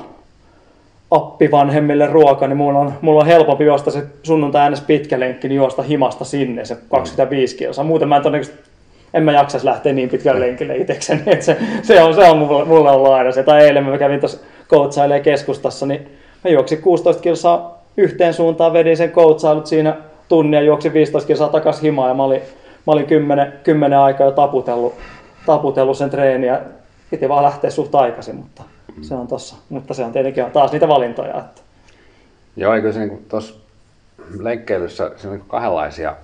[1.11, 5.55] appivanhemmille ruoka, niin mulla on, mulla on helpompi juosta se sunnuntai äänes pitkä lenkki, niin
[5.55, 7.85] juosta himasta sinne se 25 kilsaa.
[7.85, 8.75] Muuten mä en todennäköisesti
[9.15, 12.65] en mä jaksaisi lähteä niin pitkälle lenkille itsekseni, että se, se, on, se on mulle,
[12.65, 13.43] mulle ollut aina se.
[13.43, 14.39] Tai eilen mä kävin tuossa
[14.69, 16.07] coachailemaan keskustassa, niin
[16.43, 19.95] mä juoksin 16 kilsaa yhteen suuntaan, vedin sen coachailut siinä
[20.29, 22.41] tunnia, juoksin 15 kilsaa takaisin himaan ja mä olin,
[22.87, 24.93] mä olin 10, 10 aikaa jo taputellut,
[25.45, 26.61] taputellut sen treeniä.
[27.09, 28.63] Piti vaan lähteä suht aikaisin, mutta
[29.01, 29.55] se on tossa.
[29.69, 31.37] Mutta se on tietenkin taas niitä valintoja.
[31.39, 31.61] Että.
[32.55, 33.55] Joo, eikö se niin tuossa
[34.39, 36.15] lenkkeilyssä se on niin kahdenlaisia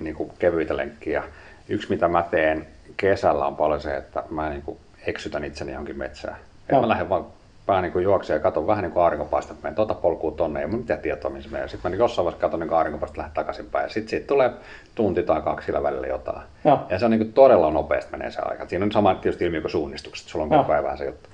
[0.00, 1.22] niin kuin kevyitä lenkkiä.
[1.68, 2.66] Yksi, mitä mä teen
[2.96, 6.36] kesällä, on paljon se, että mä niin kuin eksytän itseni johonkin metsään.
[6.36, 6.80] Et Joo.
[6.80, 7.26] mä lähden vaan
[7.68, 10.66] vähän niin kuin juoksemaan ja katson vähän niin kuin että menen tuota polkua tonne, ei
[10.66, 11.68] mulla mitään tietoa, missä menee.
[11.68, 13.82] Sitten mä niin jossain vaiheessa katson niin kuin aurinko paistaa, lähden takaisinpäin.
[13.82, 14.50] Ja sitten siitä tulee
[14.94, 16.42] tunti tai kaksi sillä välillä jotain.
[16.64, 16.80] Joo.
[16.88, 18.68] Ja se on niin todella nopeasti menee se aika.
[18.68, 21.28] Siinä on sama tietysti ilmiö kuin suunnistukset, sulla on koko ajan vähän se juttu.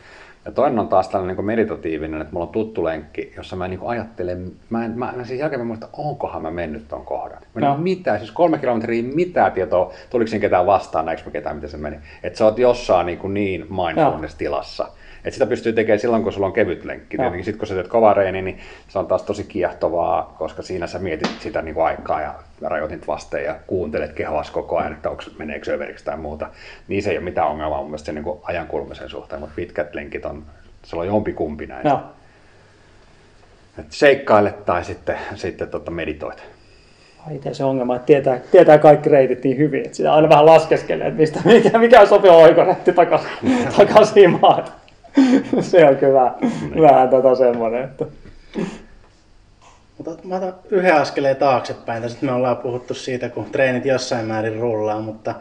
[0.46, 3.80] Ja toinen on taas tällainen niin meditatiivinen, että mulla on tuttu lenkki, jossa mä niin
[3.84, 7.42] ajattelen, mä, en, mä, mä siis jälkeen muistan, onkohan mä mennyt ton kohdan.
[7.54, 11.56] Mä en mitään, siis kolme kilometriä mitään tietoa, tuliko siinä ketään vastaan, näinkö mä ketään,
[11.56, 11.96] miten se meni.
[12.22, 14.88] Että sä oot jossain niin, kuin niin mindfulness-tilassa.
[15.26, 17.16] Et sitä pystyy tekemään silloin, kun sulla on kevyt lenkki.
[17.16, 18.58] Tietenkin sitten kun sä teet kova reeni, niin
[18.88, 23.44] se on taas tosi kiehtovaa, koska siinä sä mietit sitä niin aikaa ja rajoitit vasten
[23.44, 26.50] ja kuuntelet kehoas koko ajan, että onko, meneekö överiksi tai muuta.
[26.88, 29.94] Niin se ei ole mitään ongelmaa mun mielestä sen niin ajan kulumisen suhteen, mutta pitkät
[29.94, 30.44] lenkit on,
[30.84, 31.88] se on jompi kumpi näin.
[31.88, 32.00] Joo.
[33.78, 36.42] Et seikkaile tai sitten, sitten tota meditoit.
[37.30, 41.06] Itse se ongelma, että tietää, tietää kaikki reitit niin hyvin, että sitä aina vähän laskeskelee,
[41.06, 43.28] että mistä, mikä, mikä on sopiva oikoreitti takaisin
[43.76, 44.64] takas himaan.
[45.60, 46.34] se on kyllä vähän,
[46.82, 48.04] vähän tota semmoinen, että
[49.96, 52.02] Mutta mä otan yhden askeleen taaksepäin.
[52.02, 55.40] Tässä me ollaan puhuttu siitä, kun treenit jossain määrin rullaa, mutta mä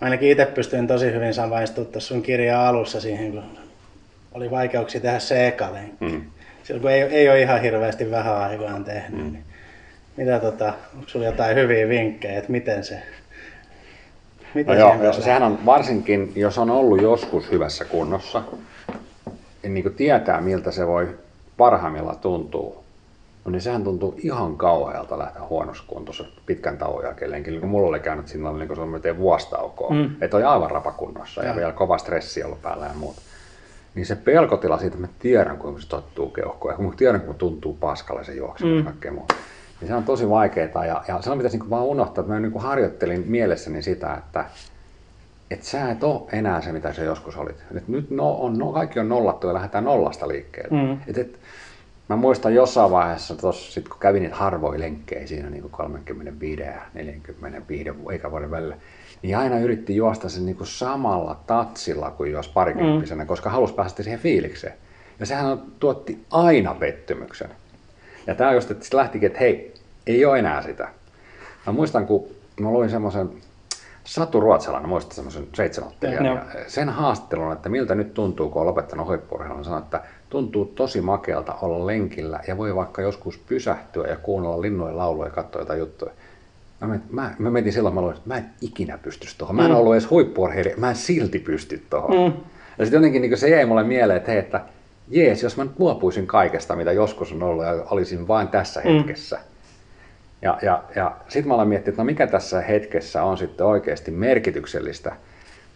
[0.00, 3.42] ainakin itse pystyin tosi hyvin samaistumaan tuossa sun kirjaa alussa siihen, kun
[4.34, 6.04] oli vaikeuksia tehdä se eka lenkki.
[6.04, 6.22] Mm.
[6.62, 9.32] Silloin kun ei, ei ole ihan hirveästi vähän aikaan tehnyt, mm.
[9.32, 9.44] niin
[10.16, 13.02] mitä tota, onko sulla jotain hyviä vinkkejä, että miten se,
[14.54, 18.42] miten No joo, voi sehän on varsinkin, jos on ollut joskus hyvässä kunnossa,
[19.62, 21.08] niin kuin tietää miltä se voi
[21.56, 22.84] parhaimmillaan tuntuu,
[23.44, 27.60] no niin sehän tuntuu ihan kauhealta lähteä huonossa kuntossa pitkän tauon jälkeen lenkille.
[27.60, 30.10] Kun mulla oli käynyt sillä niin kun se on melkein vuostaukoa, Mm.
[30.20, 31.56] että on aivan rapakunnossa ja Joo.
[31.56, 33.20] vielä kova stressi ollut päällä ja muuta.
[33.94, 37.20] Niin se pelkotila siitä, että mä tiedän kuinka se tottuu keuhkoon ja kun mä tiedän
[37.20, 38.86] kuinka tuntuu paskalle se juokseminen Mm.
[38.86, 39.34] ja kaikkea muuta.
[39.80, 42.60] Niin se on tosi vaikeaa ja, ja silloin pitäisi niin vaan unohtaa, että mä niin
[42.60, 44.44] harjoittelin mielessäni sitä, että
[45.50, 47.64] et sä et ole enää se, mitä sä joskus olit.
[47.76, 50.82] Et nyt no, on, no, kaikki on nollattu ja lähdetään nollasta liikkeelle.
[50.82, 50.98] Mm.
[51.06, 51.38] Et, et,
[52.10, 56.62] Mä muistan jossain vaiheessa, tossa, sit kun kävin niitä harvoja lenkkejä siinä niin kuin 35
[56.62, 58.76] ja 45 ikävuoden välillä,
[59.22, 63.28] niin aina yritti juosta sen niin kuin samalla tatsilla kuin jos parikymppisenä, mm.
[63.28, 64.72] koska halusi päästä siihen fiilikseen.
[65.20, 67.50] Ja sehän tuotti aina pettymyksen.
[68.26, 69.74] Ja tämä just, että lähtikin, että hei,
[70.06, 70.88] ei ole enää sitä.
[71.66, 72.28] Mä muistan, kun
[72.60, 73.30] mä luin semmoisen
[74.10, 79.06] Satu Ruotsalainen, muistat semmoisen seitsemänottelijan, ja sen haastattelun, että miltä nyt tuntuu, kun on lopettanut
[79.06, 84.60] huippurheilun, sanoi, että tuntuu tosi makealta olla lenkillä ja voi vaikka joskus pysähtyä ja kuunnella
[84.60, 86.12] linnojen lauluja ja katsoa jotain juttuja.
[86.80, 89.56] Mä, met, mä, mä metin silloin, mä luin, että mä en ikinä pystyisi tuohon.
[89.56, 89.76] Mä en mm.
[89.76, 92.10] ollut edes huippuurheilija, mä en silti pysty tuohon.
[92.10, 92.36] Mm.
[92.78, 94.60] Ja sitten jotenkin niin se jäi mulle mieleen, että hei, että
[95.08, 98.90] jees, jos mä nyt luopuisin kaikesta, mitä joskus on ollut ja olisin vain tässä mm.
[98.90, 99.40] hetkessä.
[100.42, 104.10] Ja, ja, ja sitten mä aloin miettiä, että no mikä tässä hetkessä on sitten oikeasti
[104.10, 105.12] merkityksellistä,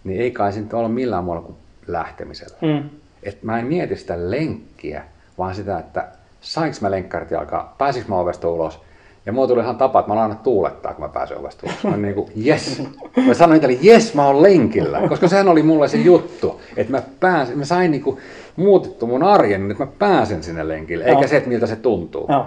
[0.05, 2.57] niin ei kai sitten olla millään muulla kuin lähtemisellä.
[2.61, 2.91] Mm.
[3.23, 5.05] Et mä en mieti sitä lenkkiä,
[5.39, 6.09] vaan sitä, että
[6.41, 8.81] sainko mä lenkkarit jalkaa, pääsikö mä ovesta ulos,
[9.27, 11.85] ja mulla tuli ihan tapa, että mä aina tuulettaa, kun mä pääsen ovesta ulos.
[11.85, 12.83] Mä niin kuin, yes.
[13.27, 15.09] Mä sanoin itselleni, yes, mä oon lenkillä.
[15.09, 18.19] Koska sehän oli mulle se juttu, että mä pääsin, mä sain niin kuin
[18.57, 21.29] muutettu mun arjen, niin että mä pääsen sinne lenkille, eikä no.
[21.29, 22.27] se, että miltä se tuntuu.
[22.27, 22.47] No.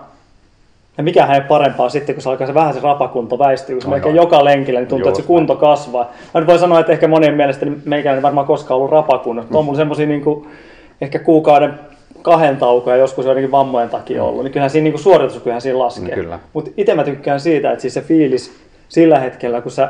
[0.98, 3.88] Ja mikä ei parempaa sitten, kun se alkaa se vähän se rapakunto väistyä, kun se
[3.88, 6.12] melkein joka lenkillä, niin tuntuu, että se kunto kasvaa.
[6.34, 9.52] Mä nyt voin sanoa, että ehkä monien mielestä niin meikäläinen varmaan koskaan ollut rapakunnossa.
[9.52, 9.56] Mm.
[9.56, 10.48] On mulla semmosia niin kuin,
[11.02, 11.74] ehkä kuukauden
[12.22, 16.24] kahden taukoja joskus joidenkin vammojen takia ollut, niin kyllähän siinä niin suoritus kyllähän siinä laskee.
[16.24, 18.54] No, Mutta itse mä tykkään siitä, että siis se fiilis
[18.90, 19.90] sillä hetkellä, kun sä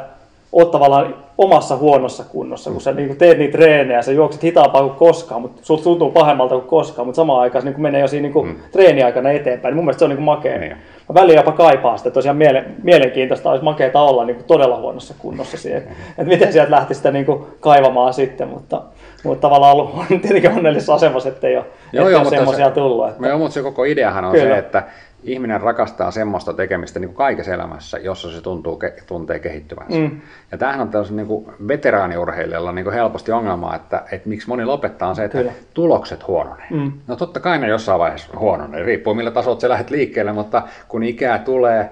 [0.51, 4.81] oot tavallaan omassa huonossa kunnossa, kun sä niin kuin teet niitä treenejä, sä juokset hitaampaa
[4.81, 8.07] kuin koskaan, mutta sulta tuntuu pahemmalta kuin koskaan, mutta samaan aikaan se niin menee jo
[8.07, 8.55] siinä niin kuin mm.
[8.71, 10.57] treeniaikana eteenpäin, niin mun mielestä se on niin kuin makea.
[10.57, 10.77] Niin.
[11.09, 15.13] Mä väliin jopa kaipaan sitä, tosiaan miele- mielenkiintoista olisi makeata olla niin kuin todella huonossa
[15.19, 15.91] kunnossa siihen, mm.
[16.09, 18.81] että miten sieltä lähti sitä niin kuin kaivamaan sitten, mutta,
[19.23, 23.09] mutta tavallaan ollut on tietenkin onnellisessa asemassa, ettei ole, joo, ettei joo, ole semmoisia tullut.
[23.09, 23.27] Että...
[23.27, 24.53] Joo, mutta se koko ideahan on Kyllä.
[24.53, 24.83] se, että
[25.23, 29.99] ihminen rakastaa semmoista tekemistä niin kuin kaikessa elämässä, jossa se tuntuu, tuntee kehittyvänsä.
[29.99, 30.21] Mm.
[30.51, 35.09] Ja tämähän on tällaisen niin veteraaniurheilijalla niin kuin helposti ongelma, että, että miksi moni lopettaa
[35.09, 35.51] on se, että Kyllä.
[35.73, 36.67] tulokset huononee.
[36.69, 36.91] Mm.
[37.07, 41.03] No totta kai ne jossain vaiheessa huononee, riippuu millä tasolla se lähdet liikkeelle, mutta kun
[41.03, 41.89] ikää tulee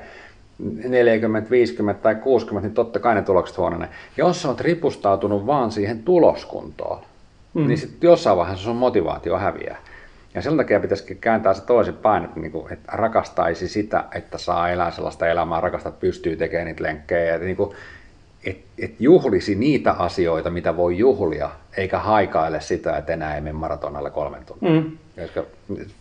[0.60, 3.90] 40, 50 tai 60, niin totta kai ne tulokset huononee.
[4.18, 7.00] Jos oot ripustautunut vaan siihen tuloskuntoon,
[7.54, 7.68] mm.
[7.68, 9.78] niin sitten jossain vaiheessa sun motivaatio häviää.
[10.36, 14.69] Ja sen takia pitäisi kääntää se toisinpäin, että, niin kuin, että rakastaisi sitä, että saa
[14.69, 17.36] elää sellaista elämää, rakastaa, että pystyy tekemään niitä lenkkejä.
[17.36, 17.76] Että, niin kuin,
[18.45, 23.54] et, et juhlisi niitä asioita, mitä voi juhlia, eikä haikaile sitä, että enää ei mene
[23.54, 24.84] maratonalle kolmen tunnin.
[24.84, 24.98] Mm.
[25.21, 25.43] Koska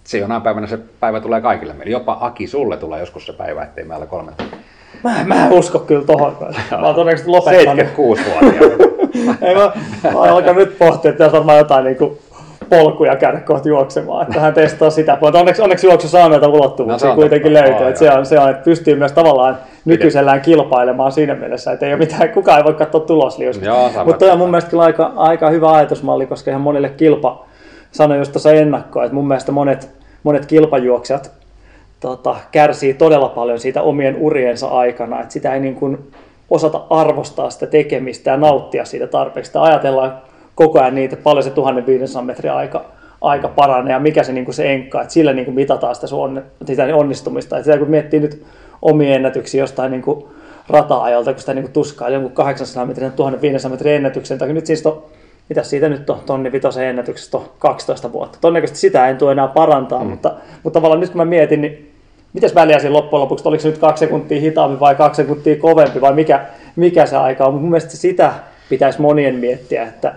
[0.05, 1.93] se jonain päivänä se päivä tulee kaikille meille.
[1.93, 4.59] Jopa Aki, sulle tulee joskus se päivä, ettei meillä kolmen tunnin.
[5.05, 6.37] Mä, mä en usko kyllä tohon.
[6.71, 7.87] Mä oon todennäköisesti lopettanut.
[7.87, 8.85] 76-vuotiaana.
[9.49, 9.73] ei mä,
[10.13, 12.19] mä alkan nyt pohtia, että tässä on jotain niin kuin
[12.71, 14.27] polkuja käydä kohti juoksemaan.
[14.27, 15.39] Että hän testaa sitä puolta.
[15.39, 17.89] Onneksi, onneksi juoksu saa näitä ulottuvuuksia no, kuitenkin löytyy.
[17.89, 21.93] Että se, on, se on, että pystyy myös tavallaan nykyisellään kilpailemaan siinä mielessä, että ei
[21.93, 23.65] ole mitään, kukaan ei voi katsoa tulosliusta.
[24.05, 27.45] Mutta on mun mielestä aika, aika hyvä ajatusmalli, koska ihan monille kilpa,
[27.93, 29.91] sanoin just tuossa ennakkoa, että mun mielestä monet,
[30.23, 31.31] monet kilpajuoksijat
[32.01, 35.99] tota, kärsii todella paljon siitä omien uriensa aikana, että sitä ei niin kuin
[36.51, 39.49] osata arvostaa sitä tekemistä ja nauttia siitä tarpeeksi.
[39.49, 40.19] Sitä ajatellaan
[40.55, 42.85] koko ajan niitä, paljon se 1500 metrin aika,
[43.21, 46.07] aika paranee ja mikä se, niin kuin se enkka, että sillä niin kuin mitataan sitä,
[46.07, 47.57] sun sitä onnistumista.
[47.57, 48.45] Että sitä kun miettii nyt
[48.83, 50.25] omia ennätyksiä jostain niin kuin
[50.69, 54.83] rata-ajalta, kun sitä niin kuin tuskaa jonkun 800 metrin 1500 metrin ennätyksen, tai nyt siis
[54.83, 55.11] to,
[55.49, 58.39] mitä siitä nyt on tonni vitosen ennätyksestä on 12 vuotta.
[58.41, 60.11] Todennäköisesti sitä en tule enää parantaa, mm.
[60.11, 61.95] mutta, mutta tavallaan nyt kun mä mietin, niin
[62.33, 66.01] mitäs väliä siinä loppujen lopuksi, oliko se nyt kaksi sekuntia hitaampi vai kaksi sekuntia kovempi
[66.01, 67.55] vai mikä, mikä se aika on.
[67.55, 68.33] Mun mielestä sitä
[68.69, 70.15] pitäisi monien miettiä, että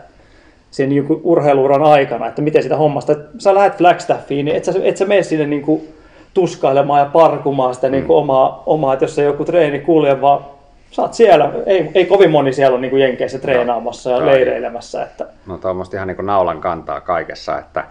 [0.72, 4.74] sen niin urheiluuran aikana, että miten sitä hommasta, että sä lähdet Flagstaffiin, niin et sä,
[4.84, 5.88] et sä mene sinne niin kuin
[6.34, 8.22] tuskailemaan ja parkumaan sitä niin kuin mm.
[8.22, 10.46] omaa, omaa, että jos se joku treeni kulje, vaan
[10.92, 14.26] sä oot siellä, ei, ei kovin moni siellä on niin kuin Jenkeissä treenaamassa no, ja
[14.26, 15.04] leireilemässä.
[15.04, 15.28] Että...
[15.46, 17.84] No tuommoista ihan niin kuin naulan kantaa kaikessa, että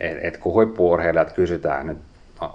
[0.00, 1.98] et, et kun huippuurheilijat kysytään nyt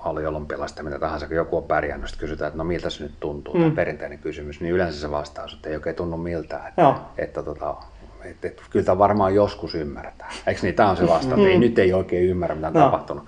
[0.06, 3.54] oli olympialaista mitä tahansa, kun joku on pärjännyt, kysytään, että no miltä se nyt tuntuu,
[3.54, 3.60] mm.
[3.60, 6.96] tämä perinteinen kysymys, niin yleensä se vastaus, että ei oikein tunnu miltä, että, Joo.
[7.18, 7.76] että tota,
[8.24, 10.32] että, että kyllä tämä varmaan joskus ymmärretään.
[10.48, 10.76] Eikö niin?
[10.76, 11.60] Tämä on se vasta, että ei, mm.
[11.60, 12.80] nyt ei oikein ymmärrä, mitä on no.
[12.80, 13.24] tapahtunut.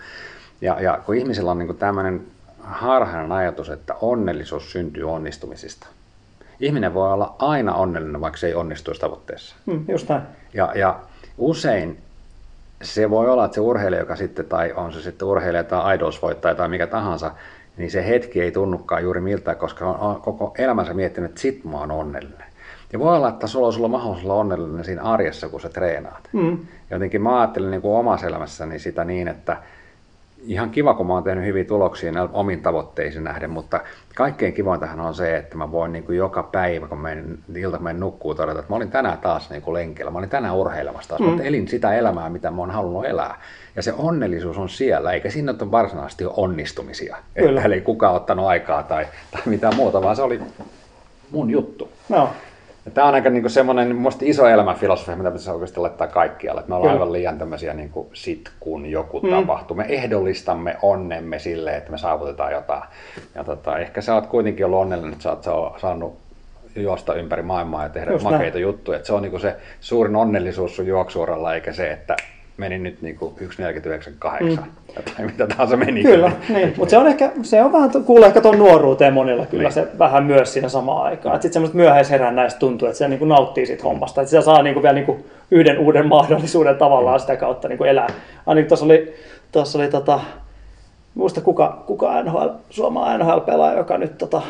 [0.62, 2.22] Ja, ja kun ihmisellä on niin tämmöinen
[2.60, 5.88] harhainen ajatus, että onnellisuus syntyy onnistumisista.
[6.60, 9.56] Ihminen voi olla aina onnellinen, vaikka se ei onnistuisi tavoitteessa.
[9.66, 10.22] Mm, just näin.
[10.54, 11.00] Ja, ja
[11.38, 11.98] usein
[12.82, 16.56] se voi olla, että se urheilija, joka sitten, tai on se sitten urheilija tai idols-voittaja
[16.56, 17.32] tai mikä tahansa,
[17.78, 21.78] niin se hetki ei tunnukaan juuri miltä, koska on koko elämänsä miettinyt, että sit mä
[21.78, 22.51] oon onnellinen.
[22.94, 26.30] Ja voi olla, että sulla on sulla mahdollisuus olla onnellinen siinä arjessa, kun sä treenaat.
[26.34, 26.58] Mm.
[26.92, 29.58] Jotenkin mä ajattelen niin kuin omassa elämässäni sitä niin, että
[30.44, 33.80] ihan kiva, kun mä oon tehnyt hyviä tuloksia omiin tavoitteisiin nähden, mutta
[34.16, 37.84] kaikkein kivointahan on se, että mä voin niin kuin joka päivä, kun menen, ilta kun
[37.84, 41.10] menen nukkuu, todeta, että mä olin tänään taas niin kuin lenkillä, mä olin tänään urheilemassa
[41.10, 41.28] taas, mm.
[41.28, 43.42] mutta elin sitä elämää, mitä mä oon halunnut elää.
[43.76, 47.18] Ja se onnellisuus on siellä, eikä siinä ole varsinaisesti onnistumisia.
[47.34, 47.62] Kyllä.
[47.62, 50.42] Että ei kukaan ottanut aikaa tai, tai mitään muuta, vaan se oli
[51.32, 51.90] mun juttu.
[52.10, 52.30] No.
[52.86, 56.60] Ja tämä on aika niin semmoinen iso elämänfilosofia, mitä pitäisi oikeasti laittaa kaikkialle.
[56.60, 57.04] Että me ollaan Kyllä.
[57.04, 59.30] aivan liian tämmöisiä niin kuin sit kun joku mm.
[59.30, 59.78] tapahtuu.
[59.78, 62.84] Me ehdollistamme onnemme sille, että me saavutetaan jotain.
[63.36, 66.18] Ja tota, ehkä sä oot kuitenkin ollut onnellinen, että sä oot saanut
[66.76, 68.62] juosta ympäri maailmaa ja tehdä Just makeita näin.
[68.62, 68.96] juttuja.
[68.96, 72.16] Että se on niin se suurin onnellisuus sun juoksuuralla, eikä se, että
[72.62, 74.58] meni nyt niin kuin 1.49.8 mm.
[74.96, 76.04] tai mitä tahansa meni.
[76.04, 76.74] Kyllä, niin.
[76.78, 79.74] mutta se on ehkä, se on vähän, kuulee ehkä tuon nuoruuteen monilla kyllä niin.
[79.74, 81.36] se vähän myös siinä samaan aikaan.
[81.36, 84.74] Sitten semmoista myöhäisherännäistä tuntuu, että se niin kuin nauttii siitä hommasta, että se saa niin
[84.74, 88.08] kuin vielä niin kuin yhden uuden mahdollisuuden tavallaan sitä kautta niin kuin elää.
[88.46, 89.14] Ainakin tuossa oli,
[89.52, 90.20] tuossa oli tota,
[91.16, 94.42] muista kuka, kuka NHL, suomalainen NHL-pelaaja, joka nyt tota,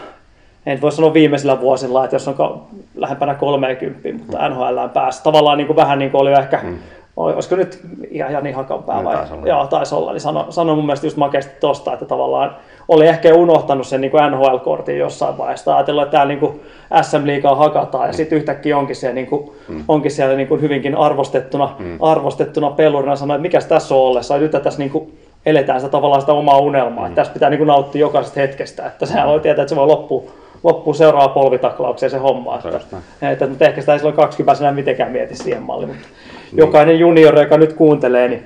[0.65, 2.61] en voi sanoa viimeisillä vuosilla, että jos on
[2.95, 6.77] lähempänä 30, mutta NHL pääsi tavallaan niin kuin vähän niin kuin oli ehkä mm
[7.23, 7.79] olisiko nyt
[8.09, 9.15] ihan Jani Hakanpää vai?
[9.15, 9.47] Taisi olla.
[9.47, 10.11] Joo, taisi olla.
[10.11, 12.55] Niin sano, sano mun mielestä just makeasti tosta, että tavallaan
[12.87, 15.75] oli ehkä unohtanut sen niin kuin NHL-kortin jossain vaiheessa.
[15.75, 16.61] Ajatellut, että täällä niin
[17.01, 18.15] SM-liigaa hakataan ja mm.
[18.15, 19.83] sitten yhtäkkiä onkin siellä, niin kuin, mm.
[19.87, 21.97] onkin siellä niin kuin hyvinkin arvostettuna, mm.
[21.99, 23.15] arvostettuna pelurina.
[23.15, 24.37] Sanoi, että mikä tässä on ollessa.
[24.37, 27.09] Nyt tässä niin kuin eletään sitä tavallaan sitä omaa unelmaa.
[27.09, 27.15] Mm.
[27.15, 28.85] Tässä pitää niin kuin nauttia jokaisesta hetkestä.
[28.85, 30.23] Että sehän voi tietää, että se voi loppua
[30.63, 32.55] loppuu seuraava polvitaklaukseen se homma.
[32.55, 35.89] Että, että, mutta ehkä sitä ei silloin 20 mitenkään mieti siihen malliin.
[35.89, 36.30] Mutta niin.
[36.53, 38.43] Jokainen juniori, joka nyt kuuntelee, niin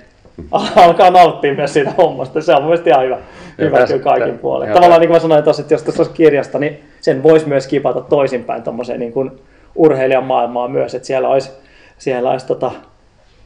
[0.76, 2.42] alkaa nauttia myös siitä hommasta.
[2.42, 3.18] Se on mielestäni ihan hyvä,
[3.58, 4.74] hyvä kyllä kaikin puolin.
[4.74, 7.68] Tavallaan niin kuin mä sanoin tuossa, että jos tässä olisi kirjasta, niin sen voisi myös
[7.68, 9.32] kipata toisinpäin tuommoiseen niin kuin
[9.76, 11.52] urheilijan maailmaan myös, että siellä olisi,
[11.98, 12.72] siellä olisi tota,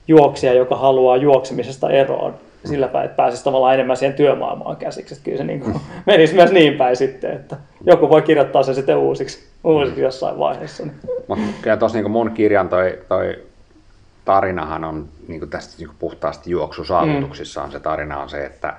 [0.08, 2.34] juoksija, joka haluaa juoksemisesta eroon
[2.66, 5.14] sillä päin, että pääsisi tavallaan enemmän siihen työmaailmaan käsiksi.
[5.14, 8.76] Että kyllä se niin kuin menisi myös niin päin sitten, että joku voi kirjoittaa sen
[8.76, 10.84] sitten uusiksi, uusiksi jossain vaiheessa.
[11.62, 13.49] Kyllä tuossa niin mun kirjan toi, toi
[14.30, 18.74] tarinahan on niin kuin tästä niin kuin puhtaasti juoksusaavutuksissa on se tarina on se, että,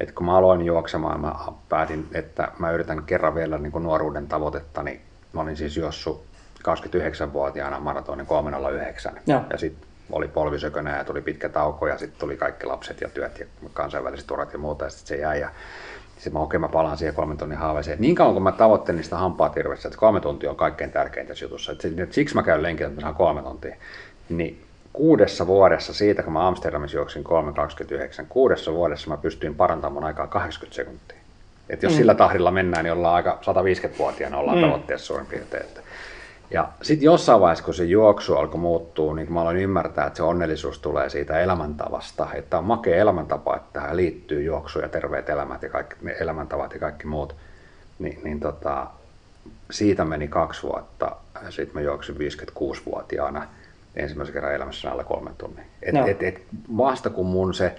[0.00, 1.34] että kun mä aloin juoksemaan, mä
[1.68, 5.00] päätin, että mä yritän kerran vielä niin kuin nuoruuden tavoitetta, niin
[5.32, 6.24] mä olin siis juossut
[6.58, 9.12] 29-vuotiaana maratonin 309.
[9.26, 13.08] Ja, ja sitten oli polvisökönä ja tuli pitkä tauko ja sitten tuli kaikki lapset ja
[13.08, 15.40] työt ja kansainväliset urat ja muuta ja sitten se jäi.
[15.40, 15.50] Ja
[16.14, 18.00] sitten mä, okei, mä palaan siihen kolmen tunnin haaveeseen.
[18.00, 21.44] Niin kauan kun mä tavoittelin sitä hampaa tirvessä, että kolme tuntia on kaikkein tärkeintä tässä
[21.44, 21.72] jutussa.
[21.72, 23.76] Että siksi mä käyn lenkillä, että mä saan kolme tuntia.
[24.28, 30.04] Niin kuudessa vuodessa, siitä kun mä Amsterdamissa juoksin 3.29, kuudessa vuodessa mä pystyin parantamaan mun
[30.04, 31.16] aikaa 80 sekuntia.
[31.68, 31.96] Et jos mm.
[31.96, 34.64] sillä tahdilla mennään, niin ollaan aika 150-vuotiaana ollaan mm.
[34.64, 35.64] tavoitteessa suurin piirtein.
[36.50, 40.22] Ja sitten jossain vaiheessa, kun se juoksu alkoi muuttua, niin mä aloin ymmärtää, että se
[40.22, 42.28] onnellisuus tulee siitä elämäntavasta.
[42.34, 46.80] Että on makea elämäntapa, että tähän liittyy juoksu ja terveet elämät ja kaikki, elämäntavat ja
[46.80, 47.36] kaikki muut.
[47.98, 48.86] Ni, niin tota,
[49.70, 51.16] siitä meni kaksi vuotta.
[51.50, 53.46] Sitten mä juoksin 56-vuotiaana
[53.96, 55.64] ensimmäisen kerran elämässä alle kolmen tunnin.
[55.82, 56.06] Et, no.
[56.06, 56.42] et, et
[56.76, 57.74] vasta kun mun se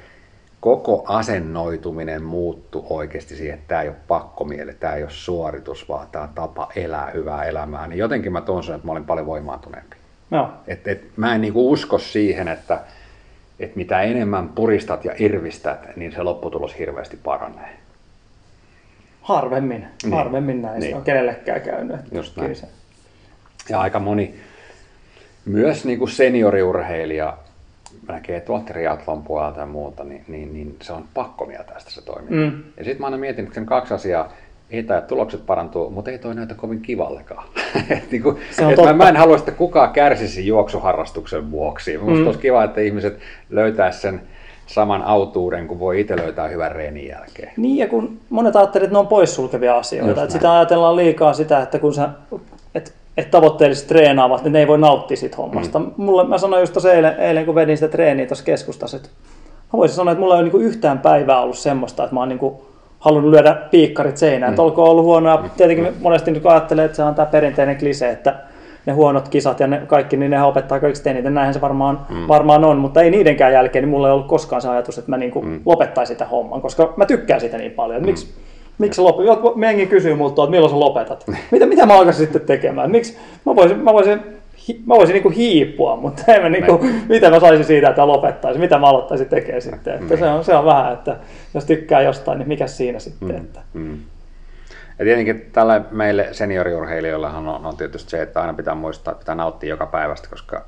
[0.59, 6.07] koko asennoituminen muuttu oikeasti siihen, että tämä ei ole pakkomiele, tämä ei ole suoritus, vaan
[6.11, 9.95] tämä tapa elää hyvää elämää, niin jotenkin mä tunsin, että mä olin paljon voimaantuneempi.
[10.29, 10.53] No.
[10.67, 12.79] Et, et, mä en niinku usko siihen, että
[13.59, 17.77] et mitä enemmän puristat ja irvistät, niin se lopputulos hirveästi paranee.
[19.21, 20.13] Harvemmin, niin.
[20.13, 20.91] harvemmin näin niin.
[20.91, 21.99] se on kenellekään käynyt.
[22.11, 22.55] Just näin.
[22.55, 22.67] Se.
[23.69, 24.35] Ja aika moni,
[25.45, 27.37] myös niin kuin senioriurheilija
[28.07, 32.35] näkee tuolta triathlon puolelta ja muuta, niin, niin, niin se on pakko mieltää se toiminta.
[32.35, 32.63] Mm.
[32.77, 34.33] Ja sitten mä aina mietin, että sen kaksi asiaa,
[34.71, 37.47] ei tai tulokset parantuu, mutta ei toi näytä kovin kivallekaan.
[38.11, 41.97] niin kuin, se on mä, mä en halua, että kukaan kärsisi juoksuharrastuksen vuoksi.
[41.97, 42.25] Musta mm.
[42.25, 44.21] olisi kiva, että ihmiset löytäisi sen
[44.67, 47.51] saman autuuden, kun voi itse löytää hyvän reenin jälkeen.
[47.57, 50.23] Niin, ja kun monet ajattelevat, että ne on poissulkevia asioita.
[50.23, 52.09] Että sitä ajatellaan liikaa sitä, että kun sä,
[52.75, 55.79] että että tavoitteellisesti treenaavat, niin ne ei voi nauttia siitä hommasta.
[55.79, 55.91] Mm.
[55.97, 59.09] Mulle, mä sanoin just eilen, eilen, kun vedin sitä treeniä tuossa keskustassa, että
[59.73, 62.29] mä voisin sanoa, että mulla ei ole niinku yhtään päivää ollut semmoista, että mä oon
[62.29, 62.61] niinku
[62.99, 64.53] halunnut lyödä piikkarit seinään.
[64.53, 64.59] Mm.
[64.59, 65.37] Olkoon ollut huonoa.
[65.37, 65.49] Mm.
[65.57, 65.93] Tietenkin mm.
[66.01, 68.35] monesti nyt ajattelee, että se on tämä perinteinen klise, että
[68.85, 71.33] ne huonot kisat ja ne kaikki, niin ne opettaa kaikista eniten.
[71.33, 72.27] Näinhän se varmaan, mm.
[72.27, 75.17] varmaan on, mutta ei niidenkään jälkeen, niin mulla ei ollut koskaan se ajatus, että mä
[75.17, 75.61] niinku mm.
[75.65, 78.01] lopettaisin sitä homman, koska mä tykkään sitä niin paljon.
[78.01, 78.05] Mm.
[78.05, 78.33] Miksi,
[78.81, 79.21] Miksi lopu?
[79.21, 81.25] Jotkut mengi kysyy multa, että milloin sä lopetat.
[81.51, 82.91] Mitä, mitä mä alkaisin sitten tekemään?
[82.91, 83.17] Miksi?
[83.45, 84.19] Mä voisin, mä voisin,
[84.85, 88.79] mä voisin niinku hiipua, mutta en mä niinku, mitä mä saisin siitä, että lopettaisin, mitä
[88.79, 89.93] mä aloittaisin tekemään sitten.
[89.93, 91.17] Että se, on, se on vähän, että
[91.53, 93.29] jos tykkää jostain, niin mikä siinä sitten.
[93.29, 93.59] Mm, että.
[93.73, 93.97] Mm.
[94.99, 99.35] Ja tietenkin tällä meille senioriurheilijoillahan on, on tietysti se, että aina pitää muistaa, että pitää
[99.35, 100.65] nauttia joka päivästä, koska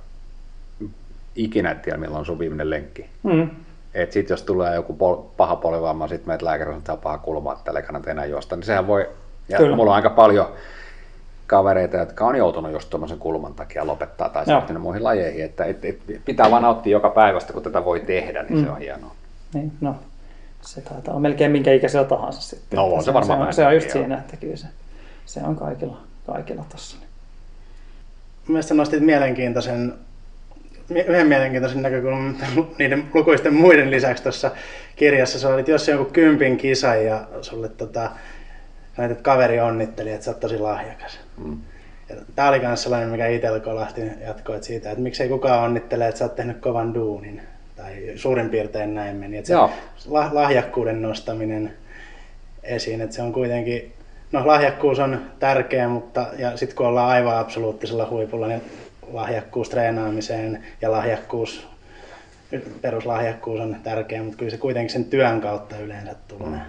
[1.36, 3.05] ikinä et tiedä, milloin on sun viimeinen lenkki.
[3.24, 3.49] Mm.
[3.93, 7.63] Että sit jos tulee joku pol, paha polivamma, sit meitä lääkärillä on paha kulma, että
[7.65, 9.09] tällä ei kannata enää juosta, niin sehän voi,
[9.49, 9.75] ja Kyllä.
[9.75, 10.47] mulla on aika paljon
[11.47, 15.85] kavereita, jotka on joutunut just tuommoisen kulman takia lopettaa tai siirtynyt muihin lajeihin, että et,
[15.85, 18.63] et, pitää vaan nauttia joka päivästä, kun tätä voi tehdä, niin mm.
[18.63, 19.15] se on hienoa.
[19.53, 19.95] Niin, no,
[20.61, 22.77] se taitaa olla melkein minkä ikäisellä tahansa sitten.
[22.77, 23.93] No, on Että se varmaan se on, se on just joo.
[23.93, 24.67] siinä, että kyllä se,
[25.25, 26.97] se on kaikilla, kaikilla tossa.
[28.47, 29.97] Mielestäni nostit mielenkiintoisen, mie-
[30.89, 32.38] yhden mielenkiintoisen näkökulman
[32.79, 34.51] niiden lukuisten muiden lisäksi tuossa
[34.95, 35.39] kirjassa.
[35.39, 38.11] Sä olit jos jonkun kympin kisa ja sulle tota,
[38.95, 41.19] sanoit, että kaveri onnitteli, että sä oot tosi lahjakas.
[41.38, 41.57] Mm.
[42.36, 46.25] Tää oli myös sellainen, mikä itsellä kolahti jatkoit siitä, että miksei kukaan onnittele, että sä
[46.25, 47.41] oot tehnyt kovan duunin.
[47.75, 49.38] Tai suurin piirtein näin meni.
[49.38, 49.71] Että se Joo.
[50.09, 51.73] la- lahjakkuuden nostaminen
[52.63, 53.93] esiin, että se on kuitenkin,
[54.31, 58.61] no lahjakkuus on tärkeä, mutta ja sitten kun ollaan aivan absoluuttisella huipulla, niin
[59.14, 61.68] lahjakkuus treenaamiseen ja lahjakkuus,
[62.82, 66.61] peruslahjakkuus on tärkeä, mutta kyllä se kuitenkin sen työn kautta yleensä tulee.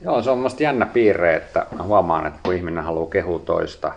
[0.00, 3.92] Joo, se on mielestäni jännä piirre, että mä huomaan, että kun ihminen haluaa kehua toista,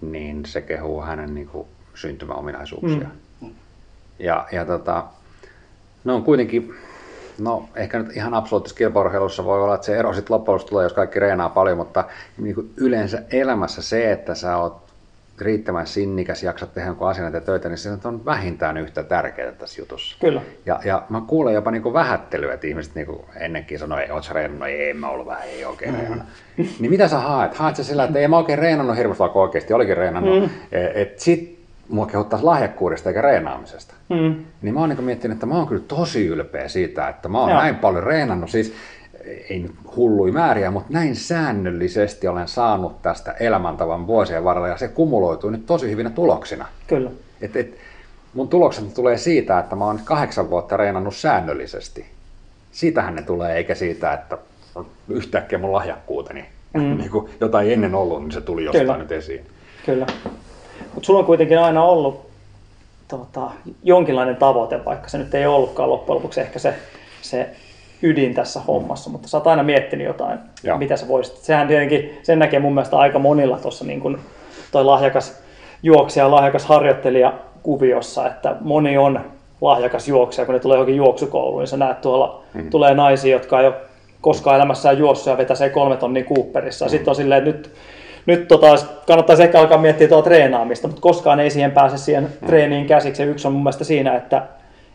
[0.00, 3.08] niin se kehuu hänen niin kuin, syntymäominaisuuksia.
[3.40, 3.50] Mm.
[4.18, 5.04] Ja, ja tota,
[6.04, 6.74] ne on kuitenkin,
[7.38, 10.92] no ehkä nyt ihan absoluuttisessa kilpaurheilussa voi olla, että se ero sitten loppujen tulee, jos
[10.92, 12.04] kaikki reenaa paljon, mutta
[12.38, 14.81] niin kuin yleensä elämässä se, että sä oot
[15.42, 19.80] riittävän sinnikäs, jaksat tehdä jonkun asian ja töitä, niin se on vähintään yhtä tärkeää tässä
[19.80, 20.16] jutussa.
[20.20, 20.42] Kyllä.
[20.66, 24.32] Ja, ja mä kuulen jopa niinku vähättelyä, että ihmiset niinku ennenkin sanoo, ei, oot sä
[24.32, 24.60] reenannut?
[24.60, 26.26] No ei, mä ollut vähän, ei oikein reenannut.
[26.56, 27.54] Niin mitä sä haet?
[27.54, 30.42] Haet sä sillä, että ei mä oikein reenannut hirveästi, vaikka oikeasti olikin reenannut.
[30.42, 30.50] Mm.
[30.94, 33.94] Että sit mua kehuttaisiin lahjakkuudesta eikä reenaamisesta.
[34.08, 34.44] Mm.
[34.62, 37.50] Niin mä oon niinku miettinyt, että mä oon kyllä tosi ylpeä siitä, että mä oon
[37.50, 37.60] Joo.
[37.60, 38.50] näin paljon reenannut.
[38.50, 38.74] Siis
[39.50, 44.88] ei nyt hullui määriä, mutta näin säännöllisesti olen saanut tästä elämäntavan vuosien varrella ja se
[44.88, 46.66] kumuloituu nyt tosi hyvinä tuloksina.
[46.86, 47.10] Kyllä.
[47.40, 47.76] Et, et,
[48.34, 52.06] mun tulokset tulee siitä, että mä oon nyt kahdeksan vuotta reenannut säännöllisesti.
[52.72, 54.38] Siitähän ne tulee, eikä siitä, että
[55.08, 56.44] yhtäkkiä mun lahjakkuuteni,
[56.74, 56.80] mm.
[56.98, 58.98] niin kuin jotain ennen ollut, niin se tuli jostain Kyllä.
[58.98, 59.46] nyt esiin.
[59.86, 60.06] Kyllä.
[60.94, 62.30] Mutta sulla on kuitenkin aina ollut
[63.08, 63.50] tota,
[63.82, 66.74] jonkinlainen tavoite, vaikka se nyt ei ollutkaan loppujen lopuksi ehkä se,
[67.22, 67.50] se
[68.02, 70.78] ydin tässä hommassa, mutta sä oot aina miettinyt jotain, Joo.
[70.78, 71.36] mitä sä voisit.
[71.36, 74.18] Sehän tietenkin, sen näkee mun mielestä aika monilla tuossa niin kuin
[74.72, 75.42] toi lahjakas
[75.82, 77.32] juoksija ja lahjakas harjoittelija
[77.62, 79.20] kuviossa, että moni on
[79.60, 82.70] lahjakas juoksija, kun ne tulee johonkin juoksukouluun, niin sä näet tuolla, mm.
[82.70, 83.74] tulee naisia, jotka ei ole
[84.20, 86.84] koskaan elämässään juossut ja vetäsee kolme tonnia Cooperissa.
[86.84, 87.74] Ja sitten on silleen, että nyt,
[88.26, 88.66] nyt tota,
[89.06, 93.22] kannattaisi ehkä alkaa miettiä tuota treenaamista, mutta koskaan ei siihen pääse siihen treeniin käsiksi.
[93.22, 94.42] Ja yksi on mun mielestä siinä, että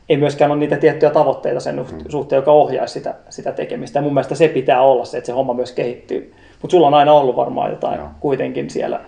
[0.10, 4.00] ei myöskään ole niitä tiettyjä tavoitteita sen suhteen, joka ohjaisi sitä, sitä tekemistä.
[4.00, 6.34] Ja mun mielestä se pitää olla se, että se homma myös kehittyy.
[6.62, 8.10] Mutta sulla on aina ollut varmaan jotain Joo.
[8.20, 9.00] kuitenkin siellä.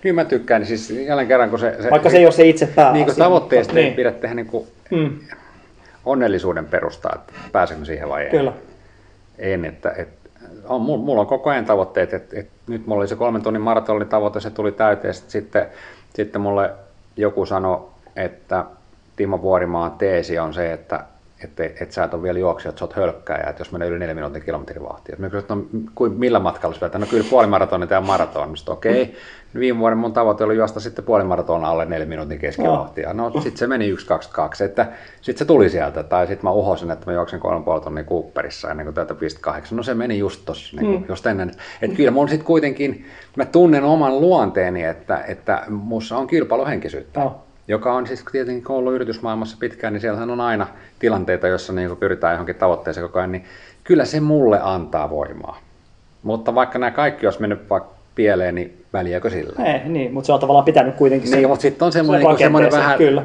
[0.00, 1.76] Kyllä mä tykkään, niin siis jälleen kerran kun se...
[1.82, 2.92] se Vaikka se ei ole se itse pääasia.
[2.92, 5.10] Niin kuin tavoitteesta mutta- ei pidä tehdä niin kuin Mm,
[6.04, 8.30] onnellisuuden perustaa, että pääsenkö siihen vai ei.
[8.30, 8.52] kyllä.
[9.38, 10.28] En, että, että
[10.68, 14.08] on, mulla, on koko ajan tavoitteet, että, että nyt mulla oli se kolmen tunnin maratonin
[14.08, 15.66] tavoite, se tuli täyteen, sitten, sitten,
[16.14, 16.70] sitten mulle
[17.16, 17.80] joku sanoi,
[18.16, 18.64] että
[19.16, 21.04] Timo Vuorimaan teesi on se, että
[21.44, 23.98] että et sä et ole vielä juoksija, että sä oot hölkkääjä, että jos menee yli
[23.98, 25.16] neljä minuutin kilometrivauhtia.
[25.18, 25.62] Mä kysyin, että no,
[25.94, 26.98] kuin, millä matkalla sä?
[26.98, 28.56] No kyllä puolimaratoni tai maraton.
[28.56, 29.02] Sanoin, okei.
[29.02, 29.14] Okay.
[29.58, 33.12] Viime vuoden mun tavoite oli juosta sitten puolimaraton alle neljä minuutin keskivauhtia.
[33.12, 34.86] No sitten se meni 1.22, että
[35.20, 36.02] sitten se tuli sieltä.
[36.02, 39.76] Tai sitten mä uhosin, että mä juoksen kolme puoli tonnia Cooperissa ennen kuin tätä 8.
[39.76, 41.50] No se meni just tossa, niin kuin, just ennen.
[41.82, 43.06] Että kyllä mun sitten kuitenkin,
[43.36, 47.45] mä tunnen oman luonteeni, että, että mussa on kilpailuhenkisyyttä Joo.
[47.68, 50.66] Joka on siis tietenkin ollut yritysmaailmassa pitkään, niin siellähän on aina
[50.98, 53.44] tilanteita, joissa niin pyritään johonkin tavoitteeseen koko ajan, niin
[53.84, 55.58] kyllä se mulle antaa voimaa.
[56.22, 59.64] Mutta vaikka nämä kaikki olisi mennyt vaikka pieleen, niin väliäkö sillä?
[59.64, 62.72] Ei, niin, mutta se on tavallaan pitänyt kuitenkin Niin, mutta sitten on semmoinen, niin semmoinen
[62.72, 63.22] vähän Kyllä.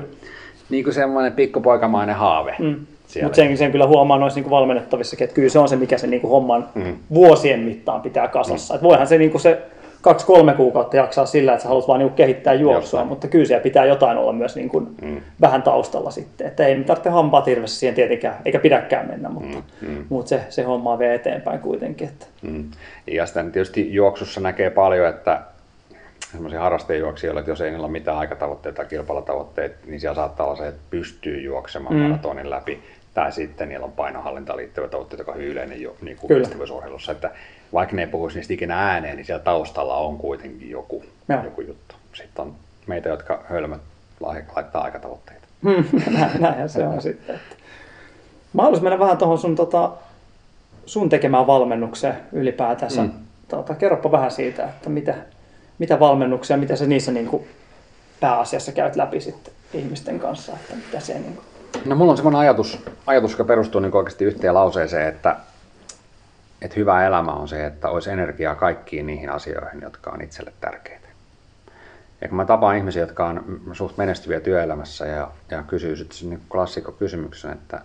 [0.70, 2.56] niin kuin semmoinen pikkupoikamainen haave.
[2.60, 2.76] Mm.
[3.24, 6.08] Mutta sen, sen kyllä huomaa noissa niinku valmennettavissakin, että kyllä se on se, mikä se
[6.08, 6.96] niinku homman Mm.
[7.14, 8.76] vuosien mittaan pitää kasassa.
[8.76, 9.62] Et voihan se niinku se
[10.02, 13.08] kaksi-kolme kuukautta jaksaa sillä, että sä haluat vaan niinku kehittää juoksua, Jostain.
[13.08, 15.22] mutta kyllä siellä pitää jotain olla myös niinku Mm.
[15.42, 16.48] vähän taustalla sitten.
[16.48, 20.06] Että ei tarvitse hampaa hirveästi siihen tietenkään, eikä pidäkään mennä, mutta, Mm, mm.
[20.10, 22.08] mutta se, se homma vie eteenpäin kuitenkin.
[22.08, 22.26] Että.
[22.42, 22.64] Mm.
[23.08, 25.42] Ja sitten tietysti juoksussa näkee paljon, että
[26.32, 30.56] semmoisia harrastejuoksijoilla, että jos ei niillä ole mitään aikatavoitteita tai kilpailutavoitteita, niin siellä saattaa olla
[30.56, 32.02] se, että pystyy juoksemaan Mm.
[32.02, 32.08] mm.
[32.08, 32.80] maratonin läpi.
[33.14, 37.12] Tai sitten niillä on painohallintaan liittyvät tavoitteet, joka on hyvin yleinen jo, niin kuin kestävyysurheilussa.
[37.12, 37.32] Että
[37.74, 41.44] vaikka ne ei puhuisi niistä ikinä ääneen, niin siellä taustalla on kuitenkin joku, Joo.
[41.44, 41.96] joku juttu.
[42.14, 42.56] Sitten on
[42.88, 43.82] meitä, jotka hölmöt
[44.20, 45.48] lai- laittaa aikatavoitteita.
[46.18, 47.36] Näin- Näinhän se on sitten.
[47.36, 47.56] Että.
[48.54, 49.92] Mä haluaisin mennä vähän tuohon sun, tota,
[50.86, 53.02] sun tekemään valmennukseen ylipäätänsä.
[53.02, 53.12] Mm.
[53.48, 55.16] Tota, kerropa vähän siitä, että mitä,
[55.80, 57.48] mitä valmennuksia, mitä sä niissä niin kuin
[58.20, 61.46] pääasiassa käyt läpi sitten ihmisten kanssa, että mitä se niin kuin...
[61.86, 65.36] No mulla on semmoinen ajatus, ajatus joka perustuu niin oikeasti yhteen lauseeseen, että,
[66.62, 71.08] että hyvä elämä on se, että olisi energiaa kaikkiin niihin asioihin, jotka on itselle tärkeitä.
[72.22, 76.42] Ja kun mä tapaan ihmisiä, jotka on suht menestyviä työelämässä ja, ja kysyy sitten niin
[76.50, 77.82] klassikko kysymyksen, että,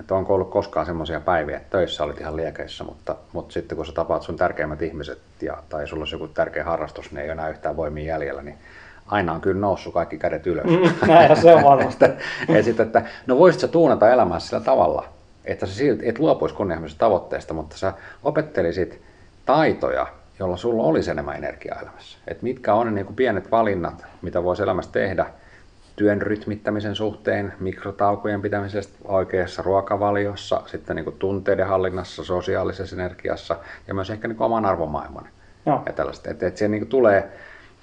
[0.00, 3.86] että onko ollut koskaan semmoisia päiviä, että töissä olit ihan liekeissä, mutta, mutta sitten kun
[3.86, 7.32] sä tapaat sun tärkeimmät ihmiset ja, tai sulla olisi joku tärkeä harrastus, niin ei ole
[7.32, 8.58] enää yhtään voimia jäljellä, niin
[9.06, 10.64] aina on kyllä noussut kaikki kädet ylös.
[10.64, 12.04] Mm, näin se on varmasti.
[12.04, 12.18] että,
[12.48, 15.04] et sit, että, no voisit sä tuunata elämää sillä tavalla,
[15.44, 19.02] että sä silti et luopuisi kunnianhimoisesta tavoitteesta, mutta sä opettelisit
[19.46, 20.06] taitoja,
[20.38, 22.18] jolla sulla olisi enemmän energiaa elämässä.
[22.28, 25.26] Et mitkä on ne niin kuin pienet valinnat, mitä voisi elämässä tehdä
[25.96, 33.56] työn rytmittämisen suhteen, mikrotaukojen pitämisestä oikeassa ruokavaliossa, sitten niin kuin tunteiden hallinnassa, sosiaalisessa energiassa
[33.88, 35.28] ja myös ehkä niin kuin oman arvomaailman.
[35.66, 35.82] Joo.
[35.86, 36.30] Ja tällaista.
[36.30, 37.28] Että se niin kuin tulee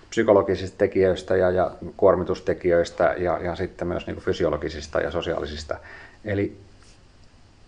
[0.09, 5.77] psykologisista tekijöistä ja, ja kuormitustekijöistä ja, ja sitten myös niin kuin fysiologisista ja sosiaalisista.
[6.25, 6.57] Eli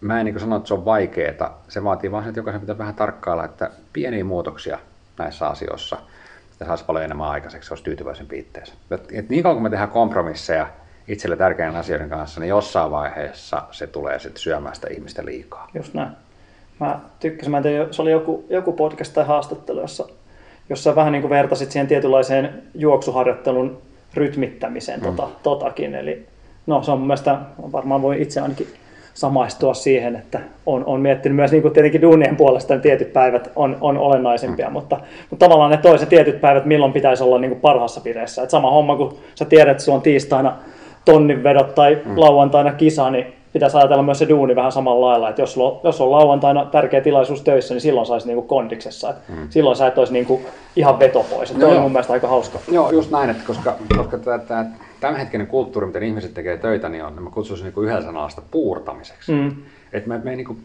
[0.02, 1.62] mä en niin sano, että se on vaikeaa.
[1.68, 4.80] Se vaatii vaan sen, että jokaisen pitää vähän tarkkailla, että pieniä muutoksia
[5.18, 5.97] näissä asioissa
[6.60, 8.74] ja saisi paljon enemmän aikaiseksi, se olisi tyytyväisempi itteensä.
[8.91, 10.68] Et, et niin kauan kun me tehdään kompromisseja
[11.08, 15.68] itselle tärkeän asioiden kanssa, niin jossain vaiheessa se tulee sitten syömään sitä ihmistä liikaa.
[15.74, 16.10] Just näin.
[16.80, 20.08] Mä tykkäsin, mä en tiedä, se oli joku, joku podcast tai haastattelu, jossa,
[20.70, 23.82] jossa vähän niin kuin vertasit siihen tietynlaiseen juoksuharjoittelun
[24.14, 25.06] rytmittämiseen mm.
[25.06, 25.95] tota, totakin.
[25.95, 26.28] Eli
[26.68, 27.39] no se on mun mielestä,
[27.72, 28.68] varmaan voi itse ainakin
[29.14, 33.51] samaistua siihen, että on, on miettinyt myös niin kuin tietenkin duunien puolesta, että tietyt päivät
[33.55, 34.74] on, on olennaisempia, mm.
[34.74, 34.97] mutta,
[35.30, 38.41] mutta tavallaan ne toiset tietyt päivät, milloin pitäisi olla niin kuin parhaassa vireessä.
[38.41, 40.53] Että sama homma, kun sä tiedät, että sulla on tiistaina
[41.05, 42.20] tonnin vedot tai mm.
[42.20, 46.12] lauantaina kisa, niin pitäisi ajatella myös se duuni vähän samalla lailla, että jos, jos on
[46.12, 49.09] lauantaina tärkeä tilaisuus töissä, niin silloin saisi niinku kondiksessa.
[49.09, 49.47] Että mm.
[49.49, 50.41] Silloin sä et olisi niinku
[50.76, 51.51] ihan veto pois.
[51.51, 52.59] Että no, on mun mielestä aika hauska.
[52.72, 54.66] Joo, just näin, että koska, koska tämä
[55.02, 59.32] tämänhetkinen kulttuuri, miten ihmiset tekee töitä, niin on, mä kutsuisin niin yhdellä sanalla sitä puurtamiseksi.
[59.32, 59.56] Mm.
[59.93, 60.64] Että me, me niin kuin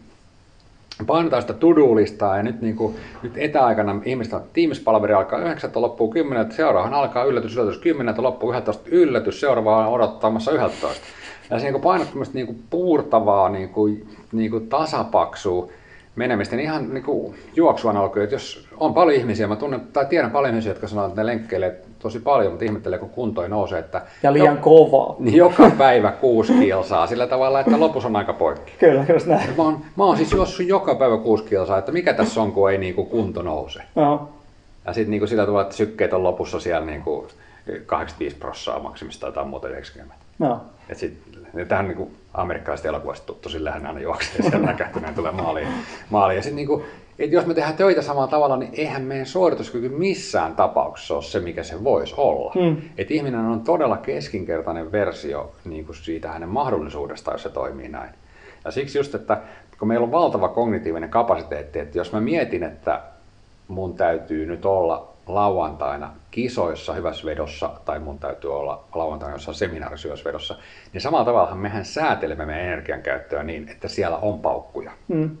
[1.07, 6.11] painetaan sitä to-do-listaa ja nyt, niin kuin, nyt etäaikana ihmiset on Teams-palaveri alkaa 9, loppuu
[6.11, 11.05] 10, seuraavahan alkaa yllätys, yllätys 10, loppuu 11, yllätys, seuraava on odottamassa 11.
[11.49, 15.71] Ja se niin painot niin kuin puurtavaa, niin kuin, niin kuin tasapaksua
[16.17, 20.05] menemistä, niin ihan niin kuin juoksuan alkuun, että jos on paljon ihmisiä, mä tunnen, tai
[20.05, 23.49] tiedän paljon ihmisiä, jotka sanoo, että ne lenkkeilee tosi paljon, mutta ihmettelee, kun kunto ei
[23.49, 23.79] nouse.
[23.79, 25.15] Että ja liian jo, kovaa.
[25.19, 28.73] Niin joka päivä kuusi kilsaa, sillä tavalla, että lopussa on aika poikki.
[28.79, 29.49] Kyllä, just näin.
[29.57, 32.71] Mä oon, mä oon siis juossut joka päivä kuusi kilsaa, että mikä tässä on, kun
[32.71, 33.81] ei niin kuin kunto nouse.
[33.95, 34.29] No.
[34.85, 37.27] Ja sitten niin sillä tavalla, että sykkeet on lopussa siellä niin kuin
[37.85, 40.26] 85 prosenttia maksimista tai muuta 90.
[40.39, 40.61] No.
[40.89, 41.21] Et sit,
[41.67, 45.67] tähän niin amerikkalaiset elokuvasta sillä hän aina juoksee siellä näkähtyneen tulee maaliin.
[46.09, 46.37] maaliin.
[46.37, 46.83] Ja sit, niin kuin,
[47.19, 51.39] että jos me tehdään töitä samalla tavalla, niin eihän meidän suorituskyky missään tapauksessa ole se,
[51.39, 52.51] mikä se voisi olla.
[52.55, 52.81] Hmm.
[52.97, 58.09] Että ihminen on todella keskinkertainen versio niin kuin siitä hänen mahdollisuudestaan, jos se toimii näin.
[58.65, 59.41] Ja siksi just, että
[59.79, 63.01] kun meillä on valtava kognitiivinen kapasiteetti, että jos mä mietin, että
[63.67, 70.07] mun täytyy nyt olla lauantaina kisoissa hyvässä vedossa, tai mun täytyy olla lauantaina jossain seminaarissa
[70.07, 70.55] hyvässä vedossa,
[70.93, 74.91] niin samalla tavalla mehän säätelemme meidän energiankäyttöä niin, että siellä on paukkuja.
[75.07, 75.37] Mm.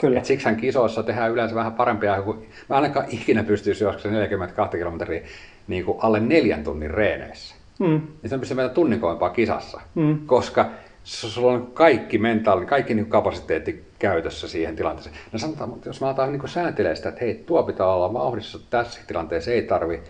[0.00, 0.18] Kyllä.
[0.18, 5.22] Et siksihän kisoissa tehdään yleensä vähän parempia, kun mä ainakaan ikinä pystyisi joskus 42 kilometriä
[5.68, 7.54] niin kuin alle neljän tunnin reeneissä.
[7.78, 8.00] Mm.
[8.22, 9.00] Niin se pystyy meitä tunnin
[9.34, 10.18] kisassa, mm.
[10.26, 10.66] koska
[11.04, 15.16] sulla on kaikki mentaali, kaikki niin kapasiteetti käytössä siihen tilanteeseen.
[15.32, 18.58] No sanotaan, mutta jos mä aletaan niin säätelee sitä, että hei, tuo pitää olla vauhdissa
[18.70, 20.02] tässä tilanteessa, ei tarvi,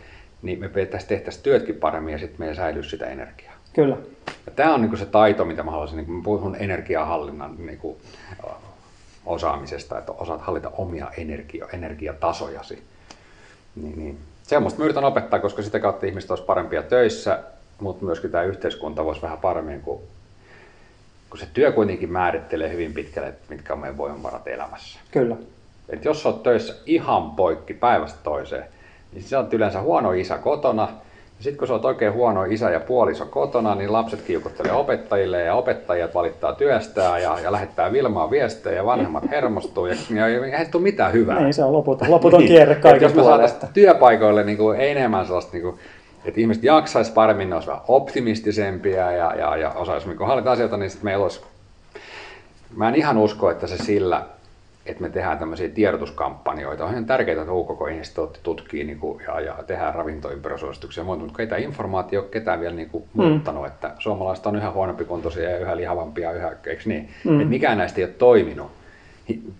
[0.42, 3.54] niin me tehtäisiin, työtkin paremmin ja sitten meillä säilyy sitä energiaa.
[3.72, 3.96] Kyllä.
[4.46, 7.78] Ja tämä on niin se taito, mitä mä haluaisin, niin kun mä puhun energiahallinnan niin
[7.78, 7.96] kuin,
[9.26, 12.82] osaamisesta, että osaat hallita omia energia, energiatasojasi.
[13.76, 14.18] Niin, niin.
[14.42, 17.42] Semmoista mä yritän opettaa, koska sitä kautta ihmiset olisi parempia töissä,
[17.80, 20.02] mutta myöskin tämä yhteiskunta voisi vähän paremmin, kun,
[21.38, 24.98] kun se työ kuitenkin määrittelee hyvin pitkälle, että mitkä on meidän voimavarat elämässä.
[25.10, 25.36] Kyllä.
[25.88, 28.64] Et jos olet töissä ihan poikki päivästä toiseen,
[29.12, 30.88] niin sä oot yleensä huono isä kotona,
[31.40, 35.54] sitten kun sä oot oikein huono isä ja puoliso kotona, niin lapset kiukuttelee opettajille ja
[35.54, 40.66] opettajat valittaa työstään ja, ja lähettää Vilmaa viestejä ja vanhemmat hermostuu ja, ja, ja ei
[40.66, 41.40] tule mitään hyvää.
[41.40, 42.48] Niin, se on loputon, loputon niin.
[42.48, 45.78] kierre kaiken Jos me saataisiin työpaikoille niin kuin, enemmän sellaista, niin kuin,
[46.24, 50.76] että ihmiset jaksaisi paremmin, ne olisi vähän optimistisempia ja, ja, ja osaisi niin hallita asioita,
[50.76, 51.40] niin sitten meillä olisi...
[52.76, 54.26] Mä en ihan usko, että se sillä
[54.88, 56.84] että me tehdään tämmöisiä tiedotuskampanjoita.
[56.84, 61.42] On ihan tärkeää, että UKK-instituutti tutkii niin kuin, ja, ja tehdään ravintoympäristösuosituksia ja muuta, mutta
[61.42, 63.22] ei tämä informaatio ole ketään vielä niin kuin, mm.
[63.22, 67.08] muuttanut, että suomalaiset on yhä huonompi kuntoisia ja yhä lihavampia, yhä, eikö niin?
[67.24, 67.40] Mm.
[67.40, 68.70] Että mikään näistä ei ole toiminut.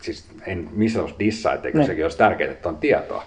[0.02, 3.24] Siis en missään olisi dissaa, etteikö sekin olisi tärkeää, että on tietoa.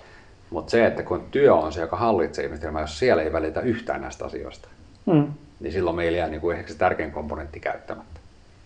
[0.51, 4.01] Mutta se, että kun työ on se, joka hallitsee ihmistelmää, jos siellä ei välitä yhtään
[4.01, 4.67] näistä asioista,
[5.05, 5.27] mm.
[5.59, 8.19] niin silloin meillä jää niin kuin ehkä se tärkein komponentti käyttämättä.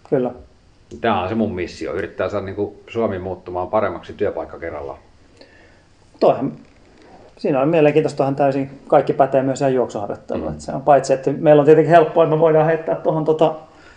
[0.10, 0.32] Kyllä.
[1.02, 5.00] Tämä on se mun missio, yrittää saada niin kuin Suomi muuttumaan paremmaksi työpaikka kerrallaan.
[6.20, 6.52] Toihan,
[7.38, 10.52] siinä on mielenkiintoista, toihan täysin kaikki pätee myös ihan juoksuharjoitteluun.
[10.52, 10.60] Mm.
[10.60, 13.56] Se on paitsi, että meillä on tietenkin helppoa, että me voidaan heittää tuohon tota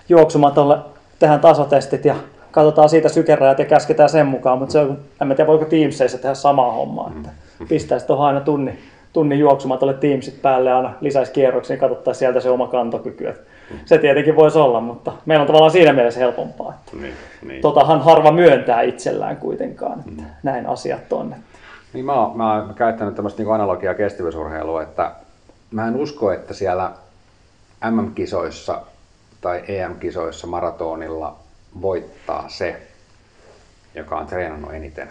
[0.08, 0.78] juoksumatolle,
[1.18, 2.14] tehdään tasotestit ja
[2.50, 6.34] katsotaan siitä sykerajat ja käsketään sen mukaan, mutta se on, en tiedä voiko Teamsissa tehdä
[6.34, 7.28] samaa hommaa, että
[7.68, 8.78] pistäisi tuohon aina tunni,
[9.12, 13.28] tunnin juoksumatolle Teamsit päälle aina lisäisi kierroksia ja katsottaisiin sieltä se oma kantokyky.
[13.28, 13.50] Että
[13.84, 16.70] se tietenkin voisi olla, mutta meillä on tavallaan siinä mielessä helpompaa.
[16.70, 17.14] Että Niin,
[17.46, 17.62] niin.
[17.62, 21.34] Totahan harva myöntää itsellään kuitenkaan, että näin asiat on.
[21.92, 25.12] Niin mä, oon, mä oon käyttänyt tämmöistä niin analogiaa kestävyysurheilua, että
[25.70, 26.90] mä en usko, että siellä
[27.90, 28.80] MM-kisoissa
[29.40, 31.36] tai EM-kisoissa maratonilla
[31.80, 32.82] voittaa se,
[33.94, 35.08] joka on treenannut eniten.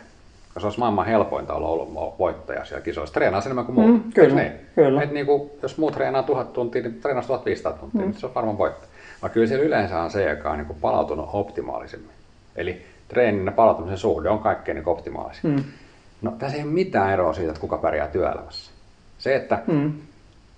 [0.57, 3.13] Koska se olisi maailman helpointa olla ollut voittaja siellä kisoissa.
[3.13, 4.05] Treenaa enemmän kuin muut.
[4.05, 4.51] Mm, kyllä, niin?
[4.75, 5.03] kyllä.
[5.03, 8.07] Et niinku, jos muut treenaa tuhat tuntia, niin treenaa 1500 tuntia, mm.
[8.07, 8.91] niin se on varmaan voittaja.
[9.21, 12.09] Vaan kyllä siellä yleensä on se, joka on niinku palautunut optimaalisemmin.
[12.55, 15.51] Eli treenin ja palautumisen suhde on kaikkein niinku optimaalisin.
[15.51, 15.63] Mm.
[16.21, 18.71] No tässä ei ole mitään eroa siitä, että kuka pärjää työelämässä.
[19.17, 19.93] Se, että, Mm.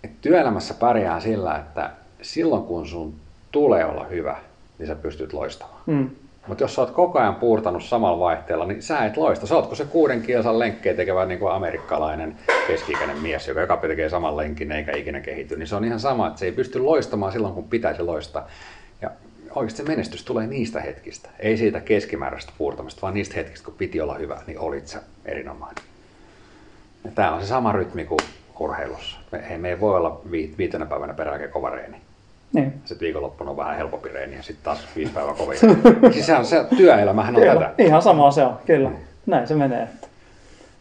[0.04, 1.90] että työelämässä pärjää sillä, että
[2.22, 3.14] silloin kun sun
[3.52, 4.36] tulee olla hyvä,
[4.80, 5.82] niin sä pystyt loistamaan.
[5.86, 6.10] Mm.
[6.50, 9.48] Mutta jos sä oot koko ajan puurtanut samalla vaihteella, niin sä et loista.
[9.48, 12.36] Sä ootko se kuuden kilsan lenkkejä tekevä niin kuin amerikkalainen
[12.68, 15.58] keski-ikäinen mies, joka joka tekee saman lenkin eikä ikinä kehity.
[15.58, 18.48] Niin se on ihan sama, että se ei pysty loistamaan silloin, kun pitäisi loistaa.
[19.02, 19.10] Ja
[19.56, 21.30] oikeasti se menestys tulee niistä hetkistä.
[21.40, 25.84] Ei siitä keskimääräisestä puurtamista, vaan niistä hetkistä, kun piti olla hyvä, niin olit sä erinomainen.
[27.16, 28.20] Tämä on se sama rytmi kuin
[28.60, 29.20] urheilussa.
[29.32, 32.09] Me, me ei voi olla vi- viitenä päivänä peräkään kova reeni.
[32.54, 32.74] Niin.
[32.86, 35.58] Sitten viikonloppuna on vähän helpompi reeni ja sitten taas viisi päivää kovin.
[36.14, 37.74] siis se, on, se työelämähän on Kyllä, tätä.
[37.78, 38.92] ihan sama se on, kyllä.
[39.26, 39.88] Näin se menee.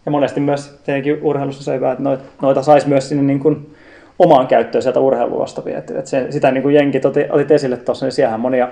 [0.07, 3.77] Ja monesti myös tietenkin urheilussa se hyvä, että noita, noita saisi myös sinne niin kuin
[4.19, 5.99] omaan käyttöön sieltä urheiluasta vietyä.
[5.99, 8.69] Että se, sitä niin kuin jenkit otit, otit esille tuossa, niin siellähän monia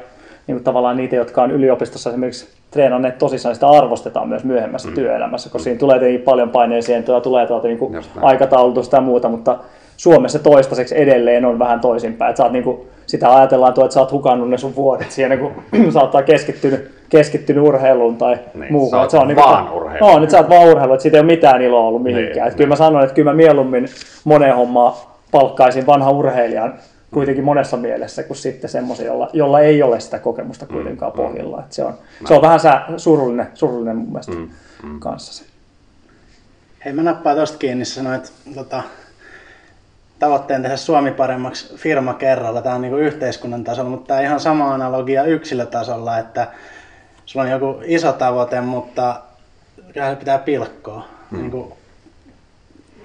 [0.46, 4.94] niin kuin tavallaan niitä, jotka on yliopistossa esimerkiksi treenanneet tosissaan, sitä arvostetaan myös myöhemmässä mm.
[4.94, 9.28] työelämässä, koska siinä tulee tietenkin paljon paineeseen, tuota, tulee tuota, niin kuin aikataulutusta ja muuta,
[9.28, 9.58] mutta
[9.96, 12.30] Suomessa toistaiseksi edelleen on vähän toisinpäin.
[12.30, 15.10] Että sä oot niin kuin, sitä ajatellaan, tuo, että sä oot hukannut ne sun vuodet
[15.10, 15.52] siinä, kun
[15.92, 18.90] sä oot keskittynyt, keskittynyt urheiluun tai Niin, muuhun.
[18.90, 20.06] sä oot Että se on niin vaan urheilu.
[20.12, 22.34] No, nyt sä oot vaan urheilu, että siitä ei ole mitään iloa ollut mihinkään.
[22.34, 23.88] Niin, Niin, kyllä mä sanoin, että kyllä mä mieluummin
[24.24, 24.92] moneen hommaan
[25.30, 26.74] palkkaisin vanha urheilijan
[27.14, 31.60] kuitenkin monessa mielessä, kuin sitten semmoisen, jolla, jolla ei ole sitä kokemusta kuitenkaan mm, pohjalla.
[31.60, 31.94] Että se, on,
[32.28, 34.48] se on vähän sä, surullinen, surullinen mun mielestä Mm,
[34.82, 35.50] mm, kanssa se.
[36.84, 38.82] Hei, mä nappaan tosta kiinni, sä sanoit tota,
[40.18, 42.62] tavoitteen tehdä Suomi paremmaksi firma kerralla.
[42.62, 46.48] Tämä on niin yhteiskunnan tasolla, mutta tämä on ihan sama analogia yksilötasolla, että
[47.26, 49.20] sulla on joku iso tavoite, mutta
[49.92, 51.08] kyllä se pitää pilkkoa.
[51.30, 51.38] Hmm.
[51.38, 51.72] Niin kuin,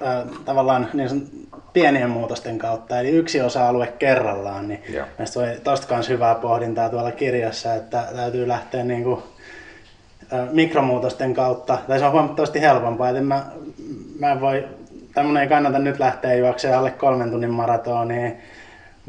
[0.05, 5.05] äh, tavallaan niin pienien muutosten kautta, eli yksi osa-alue kerrallaan, niin Joo.
[5.18, 9.24] mielestäni oli tosta kans hyvää pohdintaa tuolla kirjassa, että täytyy lähteä niin kuin,
[10.51, 13.45] mikromuutosten kautta, tai se on huomattavasti helpompaa, että mä,
[14.20, 14.68] mä en voi,
[15.24, 18.38] mun ei kannata nyt lähteä juoksemaan alle kolmen tunnin maratoniin,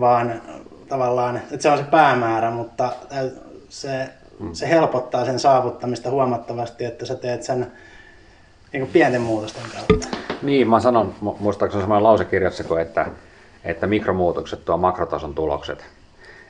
[0.01, 0.43] vaan
[0.89, 2.93] tavallaan, että se on se päämäärä, mutta
[3.69, 4.09] se,
[4.53, 7.73] se helpottaa sen saavuttamista huomattavasti, että sä teet sen
[8.73, 10.09] niin pienten muutosten kautta.
[10.43, 13.07] Niin, mä sanon, mu- muistaakseni semmoinen lause kirjassa, kun että,
[13.65, 15.85] että mikromuutokset tuo makrotason tulokset.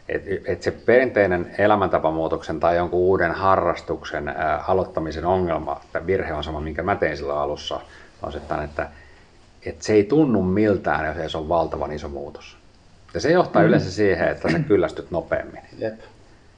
[0.09, 6.45] Et, et se perinteinen elämäntapamuutoksen tai jonkun uuden harrastuksen ää, aloittamisen ongelma, tai virhe on
[6.45, 7.81] sama, minkä mä tein silloin alussa,
[8.23, 8.89] on se, että,
[9.67, 12.57] että, se ei tunnu miltään, jos ei se ole valtavan iso muutos.
[13.15, 13.69] Ja se johtaa mm.
[13.69, 15.63] yleensä siihen, että sä kyllästyt nopeammin.
[15.79, 15.95] Jep.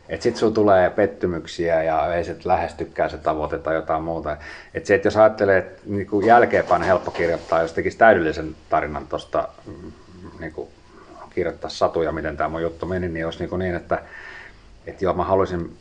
[0.08, 4.36] Et sit sulla tulee pettymyksiä ja ei se lähestykään se tavoite tai jotain muuta.
[4.74, 9.06] Et se, että jos ajattelee, että niinku jälkeenpäin on helppo kirjoittaa, jos tekisi täydellisen tarinan
[9.06, 9.48] tuosta
[10.40, 10.68] niinku,
[11.30, 14.02] kirjoittaa satuja, miten tämä mun juttu meni, niin olisi niinku niin, että
[14.86, 15.76] et joo, mä haluaisin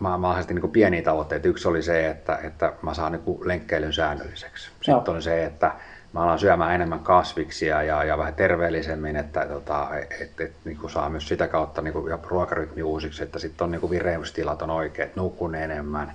[0.00, 1.48] mä, mä asetin niin pieniä tavoitteita.
[1.48, 4.64] Yksi oli se, että, että mä saan niin lenkkeilyn säännölliseksi.
[4.64, 5.04] Sitten Joo.
[5.06, 5.72] oli se, että
[6.12, 9.88] mä alan syömään enemmän kasviksia ja, ja vähän terveellisemmin, että tota,
[10.20, 13.70] et, et, niin kuin saa myös sitä kautta niin kuin, ruokarytmi uusiksi, että sitten on
[13.70, 16.12] niin kuin vireystilat on oikeat, nukun enemmän.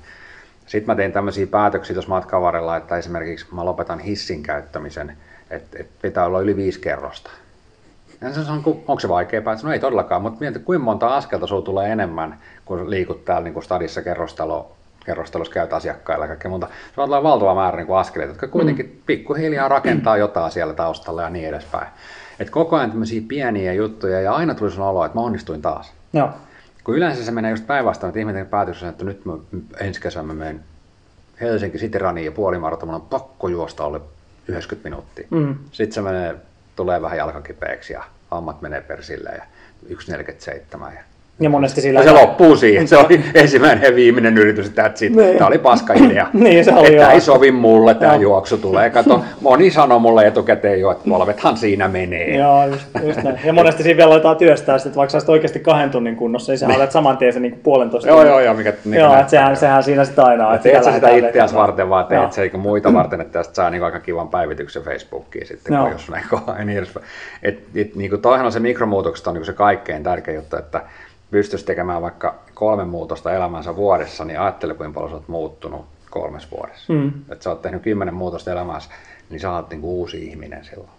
[0.66, 5.18] Sitten mä tein tämmöisiä päätöksiä tuossa matkan varrella, että esimerkiksi mä lopetan hissin käyttämisen,
[5.50, 7.30] että, että pitää olla yli viisi kerrosta.
[8.22, 9.64] Ja se on, onko se vaikea päätös?
[9.64, 13.54] No ei todellakaan, mutta mieti, kuinka monta askelta sulla tulee enemmän, kun liikut täällä niin
[13.54, 14.75] kuin stadissa kerrostalo,
[15.06, 16.68] kerrostalossa käyt asiakkailla ja kaikkea muuta.
[16.96, 18.92] Se on valtava määrä niin kuin askeleita, jotka kuitenkin Mm.
[19.06, 21.88] pikkuhiljaa rakentaa jotain siellä taustalla ja niin edespäin.
[22.40, 25.94] Et koko ajan tämmöisiä pieniä juttuja ja aina tuli sun olo, että mä onnistuin taas.
[26.14, 26.30] Joo.
[26.84, 29.34] Kun yleensä se menee just päinvastoin, että ihminen päätöksen, että nyt mä,
[29.80, 30.64] ensi kesänä mä menen
[31.42, 34.02] Helsinki City Runiin ja puolimaraton, mun on pakko juosta alle
[34.48, 35.28] 90 minuuttia.
[35.30, 35.56] Mm.
[35.72, 36.36] Sitten se menee,
[36.76, 39.44] tulee vähän jalkakipeäksi ja hammat menee persille ja
[39.90, 41.02] 1,47 ja
[41.40, 42.00] Ja monesti sillä...
[42.00, 42.88] ja se loppuu siihen.
[42.88, 44.92] Se oli ensimmäinen ja viimeinen yritys, että.
[45.02, 45.38] Niin.
[45.38, 46.28] Tämä oli paska idea.
[46.34, 47.12] Niin, se oli että joo.
[47.12, 48.22] ei sovi mulle, tämä Joo.
[48.22, 48.90] juoksu tulee.
[48.90, 52.38] Kato, moni sanoi mulle etukäteen jo, että polvethan siinä menee.
[52.38, 53.40] Joo, just, just näin.
[53.44, 56.68] Ja monesti siinä vielä aletaan työstää, että vaikka sä oikeasti kahden tunnin kunnossa, niin sä
[56.68, 58.10] olet saman tien se niin puolentoista.
[58.10, 60.60] Joo, joo, joo, mikä niin Joo, että sehän, sehän siinä sitten aina on.
[60.60, 63.86] Teet sä sitä itseäsi varten, vaan teet se eikä muita varten, että tästä saa niinku
[63.86, 66.24] aika kivan päivityksen Facebookiin sitten, kun jos näin
[66.60, 67.06] ja niin edespäin.
[67.44, 70.82] Et, et, niinku toihan on se mikromuutokset on niinku se kaikkein tärkein juttu, että
[71.32, 76.52] pystyisi tekemään vaikka kolme muutosta elämänsä vuodessa, niin ajattele kuinka paljon sä oot muuttunut kolmes
[76.52, 76.94] vuodessa.
[76.94, 77.12] Mm.
[77.32, 78.90] Että sä oot tehnyt kymmenen muutosta elämässä,
[79.30, 80.90] niin sä oot niinku uusi ihminen silloin.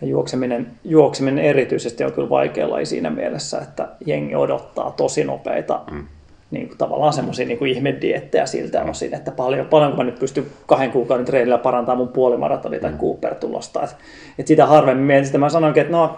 [0.00, 5.80] Ja juokseminen, juokseminen erityisesti on kyllä vaikea laji siinä mielessä, että jengi odottaa tosi nopeita
[5.90, 6.04] mm.
[6.50, 8.90] niin kuin tavallaan semmoisia niin kuin ihmediettejä siltä Mm.
[8.90, 12.98] osin, että paljon, paljonko mä nyt pystyn kahden kuukauden treenillä parantaa mun puolimaratoni tai mm.
[12.98, 13.82] Cooper-tulosta.
[13.82, 13.96] Et,
[14.38, 16.16] et sitä harvemmin mietin, sitä mä sanoinkin, että no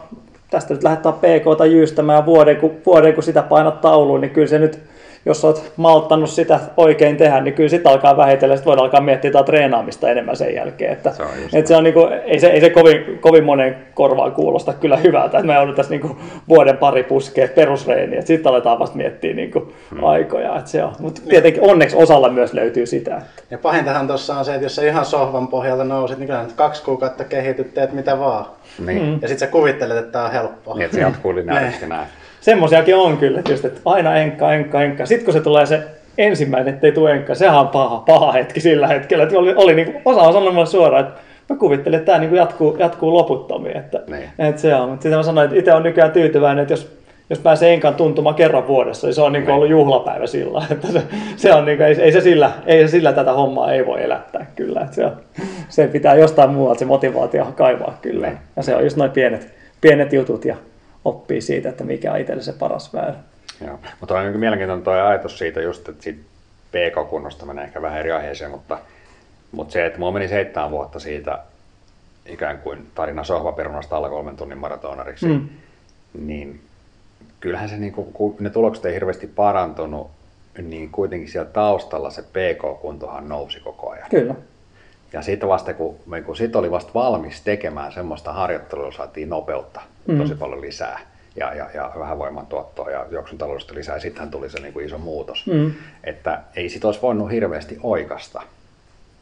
[0.50, 4.58] tästä nyt lähdetään PK jyystämään vuoden kun, vuoden, kun sitä painat tauluun, niin kyllä se
[4.58, 4.78] nyt,
[5.26, 9.28] jos olet malttanut sitä oikein tehdä, niin kyllä sitä alkaa vähitellen, sitten voidaan alkaa miettiä
[9.28, 10.92] jotain treenaamista enemmän sen jälkeen.
[10.92, 14.32] Että, Se on että se on niinku, ei se, ei se kovin, kovin monen korvaan
[14.32, 16.16] kuulosta kyllä hyvältä, että me joudutaan niinku
[16.48, 20.04] vuoden pari puskea perusreeniä, että sitten aletaan vasta miettiä niinku Hmm.
[20.04, 20.58] aikoja.
[20.58, 20.92] Että se on.
[20.98, 23.16] Mutta tietenkin onneksi osalla myös löytyy sitä.
[23.16, 26.42] Että, Ja pahintahan tuossa on se, että jos sä ihan sohvan pohjalta nousit, niin kyllä
[26.42, 28.46] nyt kaksi kuukautta kehityt, teet mitä vaan.
[28.86, 29.18] Niin.
[29.22, 30.74] Ja sit sä kuvittelet, että tää on helppoa.
[30.74, 32.06] niin että se jatkuu lineaarisesti näin.
[32.40, 35.06] Semmoisiakin on kyllä, että, just, että aina enkka, enkka, enkka.
[35.06, 35.82] Sitten kun se tulee se
[36.18, 39.24] ensimmäinen, ettei tule enkka, sehän on paha, paha hetki sillä hetkellä.
[39.24, 42.36] Että oli, oli niinku, osa on sanonut mulle suoraan, että mä kuvittelin, että tämä niinku
[42.36, 43.76] jatkuu, jatkuu loputtomiin.
[43.76, 44.28] Että, Niin.
[44.38, 44.88] että se on.
[44.88, 46.96] Mutta sitten mä sanoin, että itse on nykyään tyytyväinen, että jos,
[47.30, 51.02] jos pääsee enkan tuntumaan kerran vuodessa, niin se on niinku ollut juhlapäivä sillä että se,
[51.36, 54.46] se on niinku, ei, ei, se sillä, ei se sillä tätä hommaa ei voi elättää
[54.56, 54.80] kyllä.
[54.80, 55.12] Että se, on,
[55.68, 58.26] se pitää jostain muualta se motivaatio kaivaa kyllä.
[58.26, 58.38] Niin.
[58.56, 60.56] Ja se on just noin pienet, pienet jutut ja
[61.04, 63.16] oppii siitä, että mikä on itselle se paras väylä.
[63.66, 63.78] Joo.
[64.00, 66.20] Mutta on niin mielenkiintoinen tuo ajatus siitä just, että siitä
[66.70, 68.78] PK-kunnosta menee ehkä vähän eri aiheeseen, mutta,
[69.52, 71.38] mutta se, että mulla meni seitsemän vuotta siitä
[72.26, 75.48] ikään kuin tarina sohvaperunasta alla kolmen tunnin maratonariksi, Mm.
[76.18, 76.60] niin
[77.40, 80.10] kyllähän se, niin kuin, kun ne tulokset ei hirveästi parantunut,
[80.62, 84.10] niin kuitenkin siellä taustalla se PK-kuntohan nousi koko ajan.
[84.10, 84.34] Kyllä.
[85.12, 85.96] Ja sitten vasta kun,
[86.26, 89.80] kun sit oli vasta valmis tekemään semmoista harjoittelua, saatiin nopeutta.
[90.18, 91.00] Tosi paljon lisää
[91.36, 94.86] ja, ja, ja vähän voimantuottoa ja juoksun taloudesta lisää, ja sittenhän tuli se niin kuin
[94.86, 95.46] iso muutos.
[95.46, 95.72] Mm.
[96.04, 98.42] Että ei sit olisi voinut hirveästi oikasta.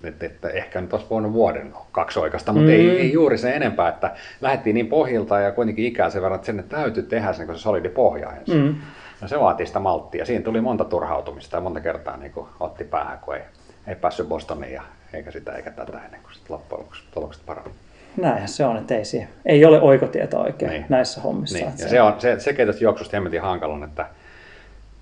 [0.04, 2.74] Että, että ehkä nyt olisi voinut vuoden kaksi oikasta, mutta Mm.
[2.76, 2.90] mm.
[2.90, 6.46] ei, ei, juuri se enempää, että lähdettiin niin pohjilta ja kuitenkin ikää sen verran, että
[6.46, 8.62] sen täytyy tehdä sen, kun se solidi pohja ensin.
[8.62, 8.74] Mm.
[9.20, 10.24] No se vaatii sitä malttia.
[10.24, 13.42] Siinä tuli monta turhautumista ja monta kertaa niin kuin otti päähän, kun ei,
[13.86, 17.70] ei päässyt Bostoniin ja eikä sitä eikä tätä ennen kuin sitten loppujen lopuksi tulokset parani.
[18.18, 20.86] Näinhän se on, että ei, siihen, ei ole oikotietä oikein niin.
[20.88, 21.58] Näissä hommissa.
[21.58, 21.72] Niin.
[21.78, 24.06] Ja se, on, se, se keitä juoksusta hemmetin hankalon, että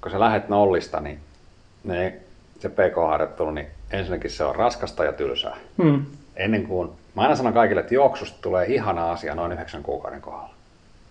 [0.02, 1.18] kun sä lähdet nollista, niin
[1.84, 2.14] ne,
[2.58, 5.56] se PK-harjoittelu, niin ensinnäkin se on raskasta ja tylsää.
[5.76, 6.06] Mm.
[6.36, 10.55] Ennen kuin, mä aina sanon kaikille, että juoksusta tulee ihana asia noin yhdeksän kuukauden kohdalla.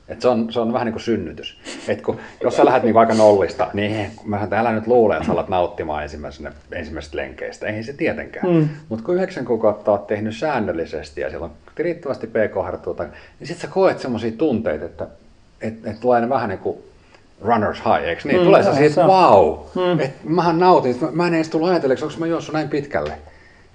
[0.09, 1.57] Et se, on, se on vähän niin kuin synnytys.
[1.87, 4.87] Et kun, jos sä lähdet niin vaikka nollista, niin he, mä sanon, että älä nyt
[4.87, 7.67] luule, että sä alat nauttimaan ensimmäisenä, ensimmäisestä lenkeistä.
[7.67, 8.49] Ei se tietenkään.
[8.49, 8.69] Mm.
[8.89, 13.05] Mutta kun yhdeksän kuukautta oot tehnyt säännöllisesti ja siellä on riittävästi pk-harjoittelua,
[13.39, 15.07] niin sit sä koet semmoisia tunteita, että
[15.61, 16.77] et, et tulee ne vähän niin kuin
[17.41, 18.39] runners high, eikö niin?
[18.39, 19.09] Mm, tulee se, että on.
[19.09, 19.99] wow, Mm.
[19.99, 23.13] että mähän nautin, mä en edes tullut ajatelleeksi, onko mä juossut näin pitkälle.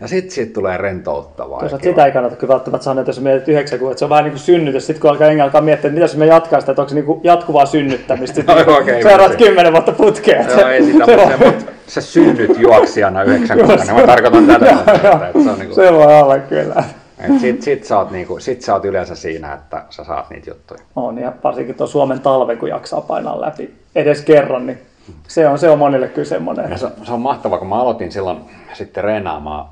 [0.00, 1.60] Ja sit siitä tulee rentouttavaa.
[1.60, 1.92] Toisaalta kiva.
[1.92, 4.32] sitä ei kannata kyllä välttämättä sanoa, että jos mietit yhdeksän kuukautta, se on vähän niin
[4.32, 4.86] kuin synnytys.
[4.86, 6.94] Sitten kun alkaa jengi alkaa miettiä, että mitä jos me jatkaa sitä, että onko se
[6.94, 8.34] niin kuin jatkuvaa synnyttämistä.
[8.40, 10.46] Sitten No, niin okei, seuraavat mutta- kymmenen vuotta putkeen.
[10.58, 13.94] Joo, ei sitä, se, mutta se, mutta sä synnyt juoksijana yhdeksän kuukautta.
[13.94, 14.66] Mä tarkoitan tätä.
[14.66, 15.24] Joo, että, joo.
[15.24, 16.84] että se on niinku, se voi olla kyllä.
[17.18, 20.50] et sit, sit, sä oot niinku, sit sä oot yleensä siinä, että sä saat niitä
[20.50, 20.80] juttuja.
[20.96, 24.78] On, ja varsinkin tuo Suomen talven, kun jaksaa painaa läpi edes kerran, niin
[25.28, 26.70] se on, se on monille kyllä semmoinen.
[26.70, 28.38] Ja se, se on mahtavaa, kun mä aloitin silloin
[28.72, 29.66] sitten reenaamaan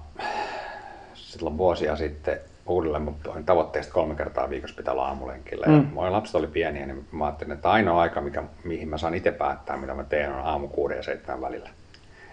[1.14, 5.66] silloin vuosia sitten uudelleen, mutta tavoitteesta kolme kertaa viikossa pitää olla aamulenkillä.
[5.66, 5.74] Mm.
[5.74, 9.14] Ja mun lapset oli pieniä, niin mä ajattelin, että ainoa aika, mikä, mihin mä saan
[9.14, 11.70] itse päättää, mitä mä teen, on aamu kuuden ja seitsemän välillä.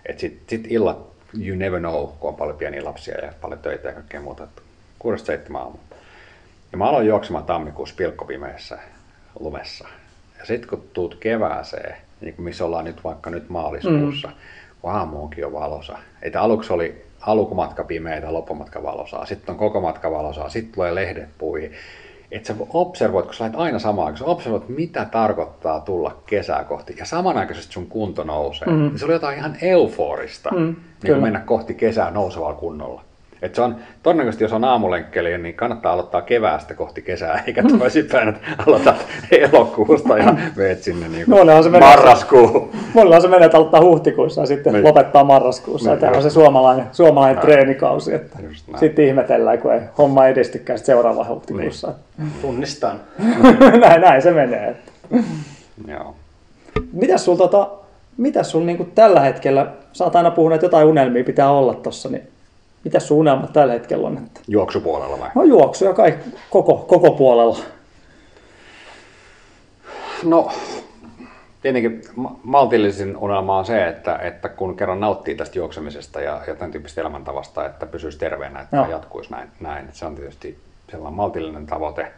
[0.05, 0.97] Et sit, sit illat,
[1.47, 4.43] you never know, kun on paljon pieniä lapsia ja paljon töitä ja kaikkea muuta.
[4.43, 4.61] että
[4.99, 5.77] Kuudesta seitsemän aamu.
[6.71, 8.79] Ja mä aloin juoksemaan tammikuussa pilkkopimeessä
[9.39, 9.87] lumessa.
[10.39, 14.33] Ja sitten kun tuut kevääseen, niin kuin missä ollaan nyt vaikka nyt maaliskuussa, mm.
[14.81, 15.97] kun aamu onkin jo valosa.
[16.21, 21.29] Että aluksi oli alkumatka pimeitä, loppumatka valosaa, sitten on koko matka valosaa, sitten tulee lehdet
[21.37, 21.71] puihin.
[22.31, 26.63] Että sä observoit, kun sä lähdet aina samaan, kun sä observoit, mitä tarkoittaa tulla kesää
[26.63, 28.67] kohti, ja samanaikaisesti sun kunto nousee.
[28.67, 28.73] Mm.
[28.79, 31.13] Niin se oli jotain ihan euforista, Mm, niin kyllä.
[31.15, 33.01] kuin mennä kohti kesää nousevalla kunnolla.
[33.45, 38.29] Et se on, todennäköisesti jos on aamulenkkeli, niin kannattaa aloittaa keväästä kohti kesää, eikä toisinpäin,
[38.29, 42.71] että aloitat elokuusta ja meet sinne niin No, se menee- marraskuun.
[42.93, 44.83] Mulla on se menee, että aloittaa huhtikuussa ja sitten Niin.
[44.85, 45.89] lopettaa marraskuussa.
[45.89, 48.13] Niin, Tämä on se suomalainen, suomalainen treenikausi.
[48.15, 48.37] Että
[48.79, 51.93] sitten ihmetellään, kun ei homma edistykään seuraava huhtikuussa.
[52.41, 52.99] Tunnistan.
[53.81, 54.67] näin, näin se menee.
[54.69, 54.91] Että.
[55.87, 56.15] Joo.
[56.93, 57.67] Mitäs sul, tota,
[58.17, 62.09] mitäs sul niinku tällä hetkellä, sä oot aina puhunut, että jotain unelmia pitää olla tossa,
[62.09, 62.27] niin
[62.85, 64.17] mitäs sun unelmat tällä hetkellä on?
[64.17, 65.29] Että, Juoksupuolella vai?
[65.35, 66.17] no juoksuja kai
[66.49, 67.57] koko, koko puolella.
[70.23, 70.51] No,
[71.61, 76.55] tietenkin ma- maltillisin unelma on se, että, että kun kerran nauttii tästä juoksemisesta ja, ja
[76.55, 78.89] tämän tyyppistä elämäntavasta, että pysyisi terveenä, että Joo.
[78.89, 79.89] jatkuisi näin, näin.
[79.91, 80.57] Se on tietysti
[80.91, 82.11] sellainen maltillinen tavoite.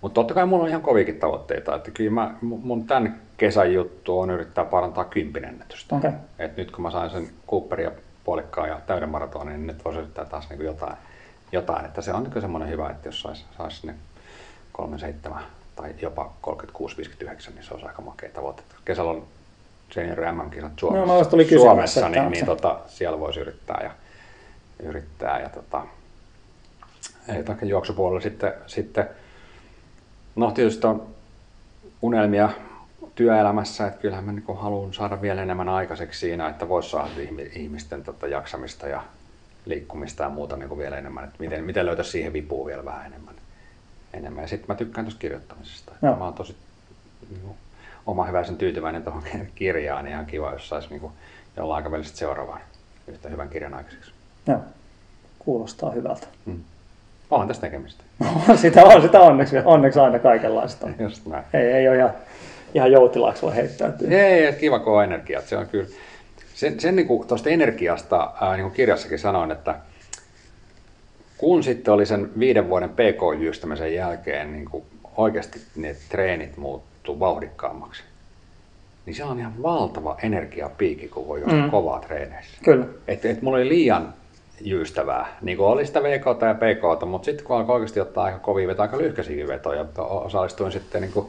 [0.00, 1.74] Mutta totta kai mulla on ihan kovikin tavoitteita.
[1.76, 5.96] Että kyllä mä, mu- mun tämän kesän juttu on yrittää parantaa kympin ennätystä.
[5.96, 6.10] Okei.
[6.38, 7.90] Et nyt kun mä sain sen Cooperin ja
[8.30, 10.96] puolikkaan ja täyden maratonin, niin nyt voisi yrittää taas niin jotain,
[11.52, 11.84] jotain.
[11.84, 13.94] Että se on niin semmoinen hyvä, että jos saisi sais sinne
[14.72, 15.42] 37
[15.76, 16.50] tai jopa 36-59,
[17.54, 18.62] niin se olisi aika makea tavoite.
[18.84, 19.26] Kesällä on
[19.90, 23.90] senior MM-kisat Suomessa, No, mä kysymässä, Suomessa niin, niin se- tota, siellä voisi yrittää ja,
[24.82, 25.40] yrittää.
[25.40, 25.86] Ja tota,
[27.28, 29.08] ei juoksupuolella sitten, sitten,
[30.36, 31.06] no tietysti on
[32.02, 32.48] unelmia
[33.20, 37.50] työelämässä, että kyllähän mä niin haluan saada vielä enemmän aikaiseksi siinä, että voisi saada ihmi-
[37.54, 39.02] ihmisten tota jaksamista ja
[39.64, 43.34] liikkumista ja muuta niin vielä enemmän, että miten, miten löytäisi siihen vipuun vielä vähän enemmän.
[44.14, 44.42] enemmän.
[44.42, 45.92] Ja sitten mä tykkään tuosta kirjoittamisesta.
[45.94, 46.56] Että mä oon tosi
[47.30, 47.56] niin kuin,
[48.06, 49.22] oma hyväisen tyytyväinen tuohon
[49.54, 51.12] kirjaan, niin ihan kiva, jos saisi niin
[51.56, 52.60] jollain aikavälillä sit seuraavaan
[53.06, 54.12] yhtä hyvän kirjan aikaiseksi.
[54.46, 54.60] Joo.
[55.38, 56.26] Kuulostaa hyvältä.
[57.30, 58.04] Olen tästä tekemistä.
[58.62, 60.88] sitä on, sitä onneksi, onneksi aina kaikenlaista.
[60.98, 61.44] Just näin.
[61.52, 62.10] Ei, ei ole ihan,
[62.74, 64.08] ihan joutilaaksi voi heittäytyä.
[64.10, 65.46] Ei, ei, kiva kun on energiat.
[65.46, 65.88] Se on kyllä.
[66.54, 69.74] Sen, sen niin kuin tuosta energiasta ää, niin kuin kirjassakin sanoin, että
[71.38, 74.84] kun sitten oli sen viiden vuoden PK-jyystämisen jälkeen niin kuin
[75.16, 78.02] oikeasti ne treenit muuttuu vauhdikkaammaksi,
[79.06, 81.70] niin se on ihan valtava energiapiikki, kun voi juosta Mm.
[81.70, 82.58] kovaa treeneissä.
[82.64, 82.86] Kyllä.
[83.08, 84.14] Et, et mulla oli liian
[84.60, 85.36] jyystävää.
[85.42, 88.68] Niin kuin oli sitä VK ja PK, mutta sitten kun alkoi oikeasti ottaa aika kovia
[88.68, 91.26] vetoja, aika lyhkäisiä vetoja, osallistuin sitten niin kuin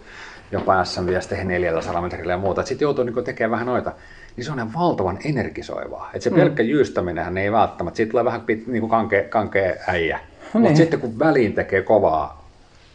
[0.52, 3.92] jopa SM-viesteihin 400 metrillä ja muuta, että sitten joutuu niin kuin tekemään vähän noita,
[4.36, 6.10] niin se on ihan valtavan energisoivaa.
[6.14, 6.36] Että se Mm.
[6.36, 10.20] pelkkä jyystäminenhän ei välttämättä, siitä tulee vähän pit, niin kuin kanke, kankea äijä.
[10.54, 10.78] Mutta niin.
[10.78, 12.41] sitten kun väliin tekee kovaa,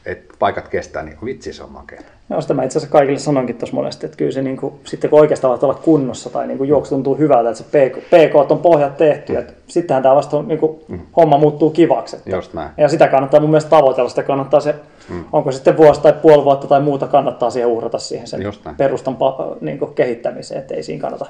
[0.07, 2.05] että paikat kestää, niin vitsi se on makeata.
[2.31, 5.11] Joo, sitä mä itse asiassa kaikille sanonkin tuossa monesti, että kyllä se niin kuin, sitten
[5.11, 8.51] kun oikeastaan alat olla kunnossa tai niin kuin juoksu tuntuu hyvältä, että se PK, PK
[8.51, 10.81] on pohjat tehty, että sittenhän tämä vasta niin kuin,
[11.17, 12.17] homma muuttuu kivaksi.
[12.17, 12.71] Että, Just näin.
[12.77, 14.75] ja sitä kannattaa mun mielestä tavoitella, sitä kannattaa se,
[15.09, 15.25] mm.
[15.33, 18.41] onko sitten vuosi tai puoli vuotta tai muuta, kannattaa siihen uhrata siihen sen
[18.77, 19.17] perustan
[19.61, 21.27] niin kuin, kehittämiseen, että ei siinä kannata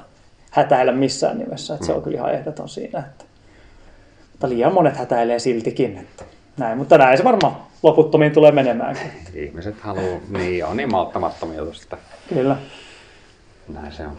[0.51, 2.99] hätäillä missään nimessä, että se on kyllä ihan ehdoton siinä.
[2.99, 3.25] Että,
[4.31, 6.23] mutta liian monet hätäilee siltikin, että
[6.57, 9.11] näin, mutta näin se varmaan loputtomiin tulee menemäänkin.
[9.33, 11.97] Ihmiset haluaa, niin on niin malttamattomia tuosta.
[12.29, 12.57] Kyllä.
[13.73, 14.17] Näin se on.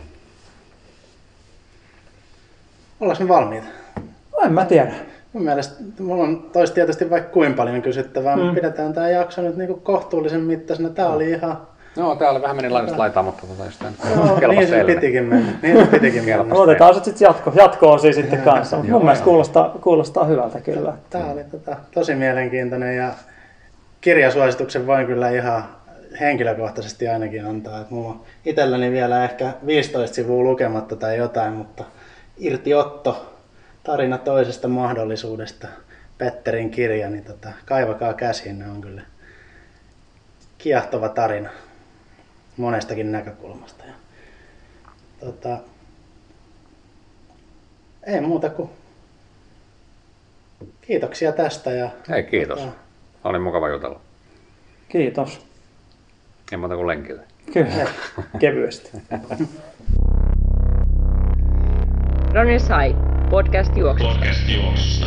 [3.00, 3.66] Ollaanko me valmiita?
[4.32, 4.92] No, en mä tiedä.
[5.32, 8.42] Mun mielestä mulla on toista tietysti vaikka kuin paljon kysyttävää, Mm.
[8.42, 10.88] mutta pidetään tämä jakso nyt niinku kohtuullisen mittaisena.
[10.88, 11.58] Tää oli ihan...
[11.96, 15.52] No, täällä vähän meni laidasta laitaan, mutta tota, tämä Joo, kelpasi niin se pitikin mennä.
[15.62, 16.54] Niin se pitikin mennä.
[16.54, 18.76] Otetaan se sitten jatko, jatko-osia sitten kanssa.
[18.76, 19.30] Mutta Joo, mun mielestä joo.
[19.30, 20.92] kuulostaa, kuulostaa hyvältä kyllä.
[21.10, 23.12] Tämä oli tota, tosi mielenkiintoinen ja
[24.00, 25.78] kirjasuosituksen voin kyllä ihan
[26.20, 27.80] henkilökohtaisesti ainakin antaa.
[27.80, 31.84] Et mulla on itselläni vielä ehkä 15 sivua lukematta tai jotain, mutta
[32.38, 33.36] Irti Otto,
[33.82, 35.68] tarina toisesta mahdollisuudesta,
[36.18, 39.02] Petterin kirja, niin tota, kaivakaa käsiin, ne on kyllä
[40.58, 41.50] kiehtova tarina
[42.56, 43.84] monestakin näkökulmasta.
[43.84, 43.92] Ja,
[45.20, 45.58] tota,
[48.06, 48.70] ei muuta kuin
[50.80, 52.60] kiitoksia tästä ja Hei, kiitos.
[52.60, 52.72] Joo.
[53.28, 54.00] Oli mukava jutella.
[54.88, 55.46] Kiitos.
[56.52, 57.22] En muuta kuin lenkille.
[57.52, 57.86] Kyllä,
[58.38, 58.90] kevyesti.
[62.34, 62.96] Runner Sai,
[63.30, 64.14] podcast juoksusta.
[64.14, 65.06] Podcast juoksusta.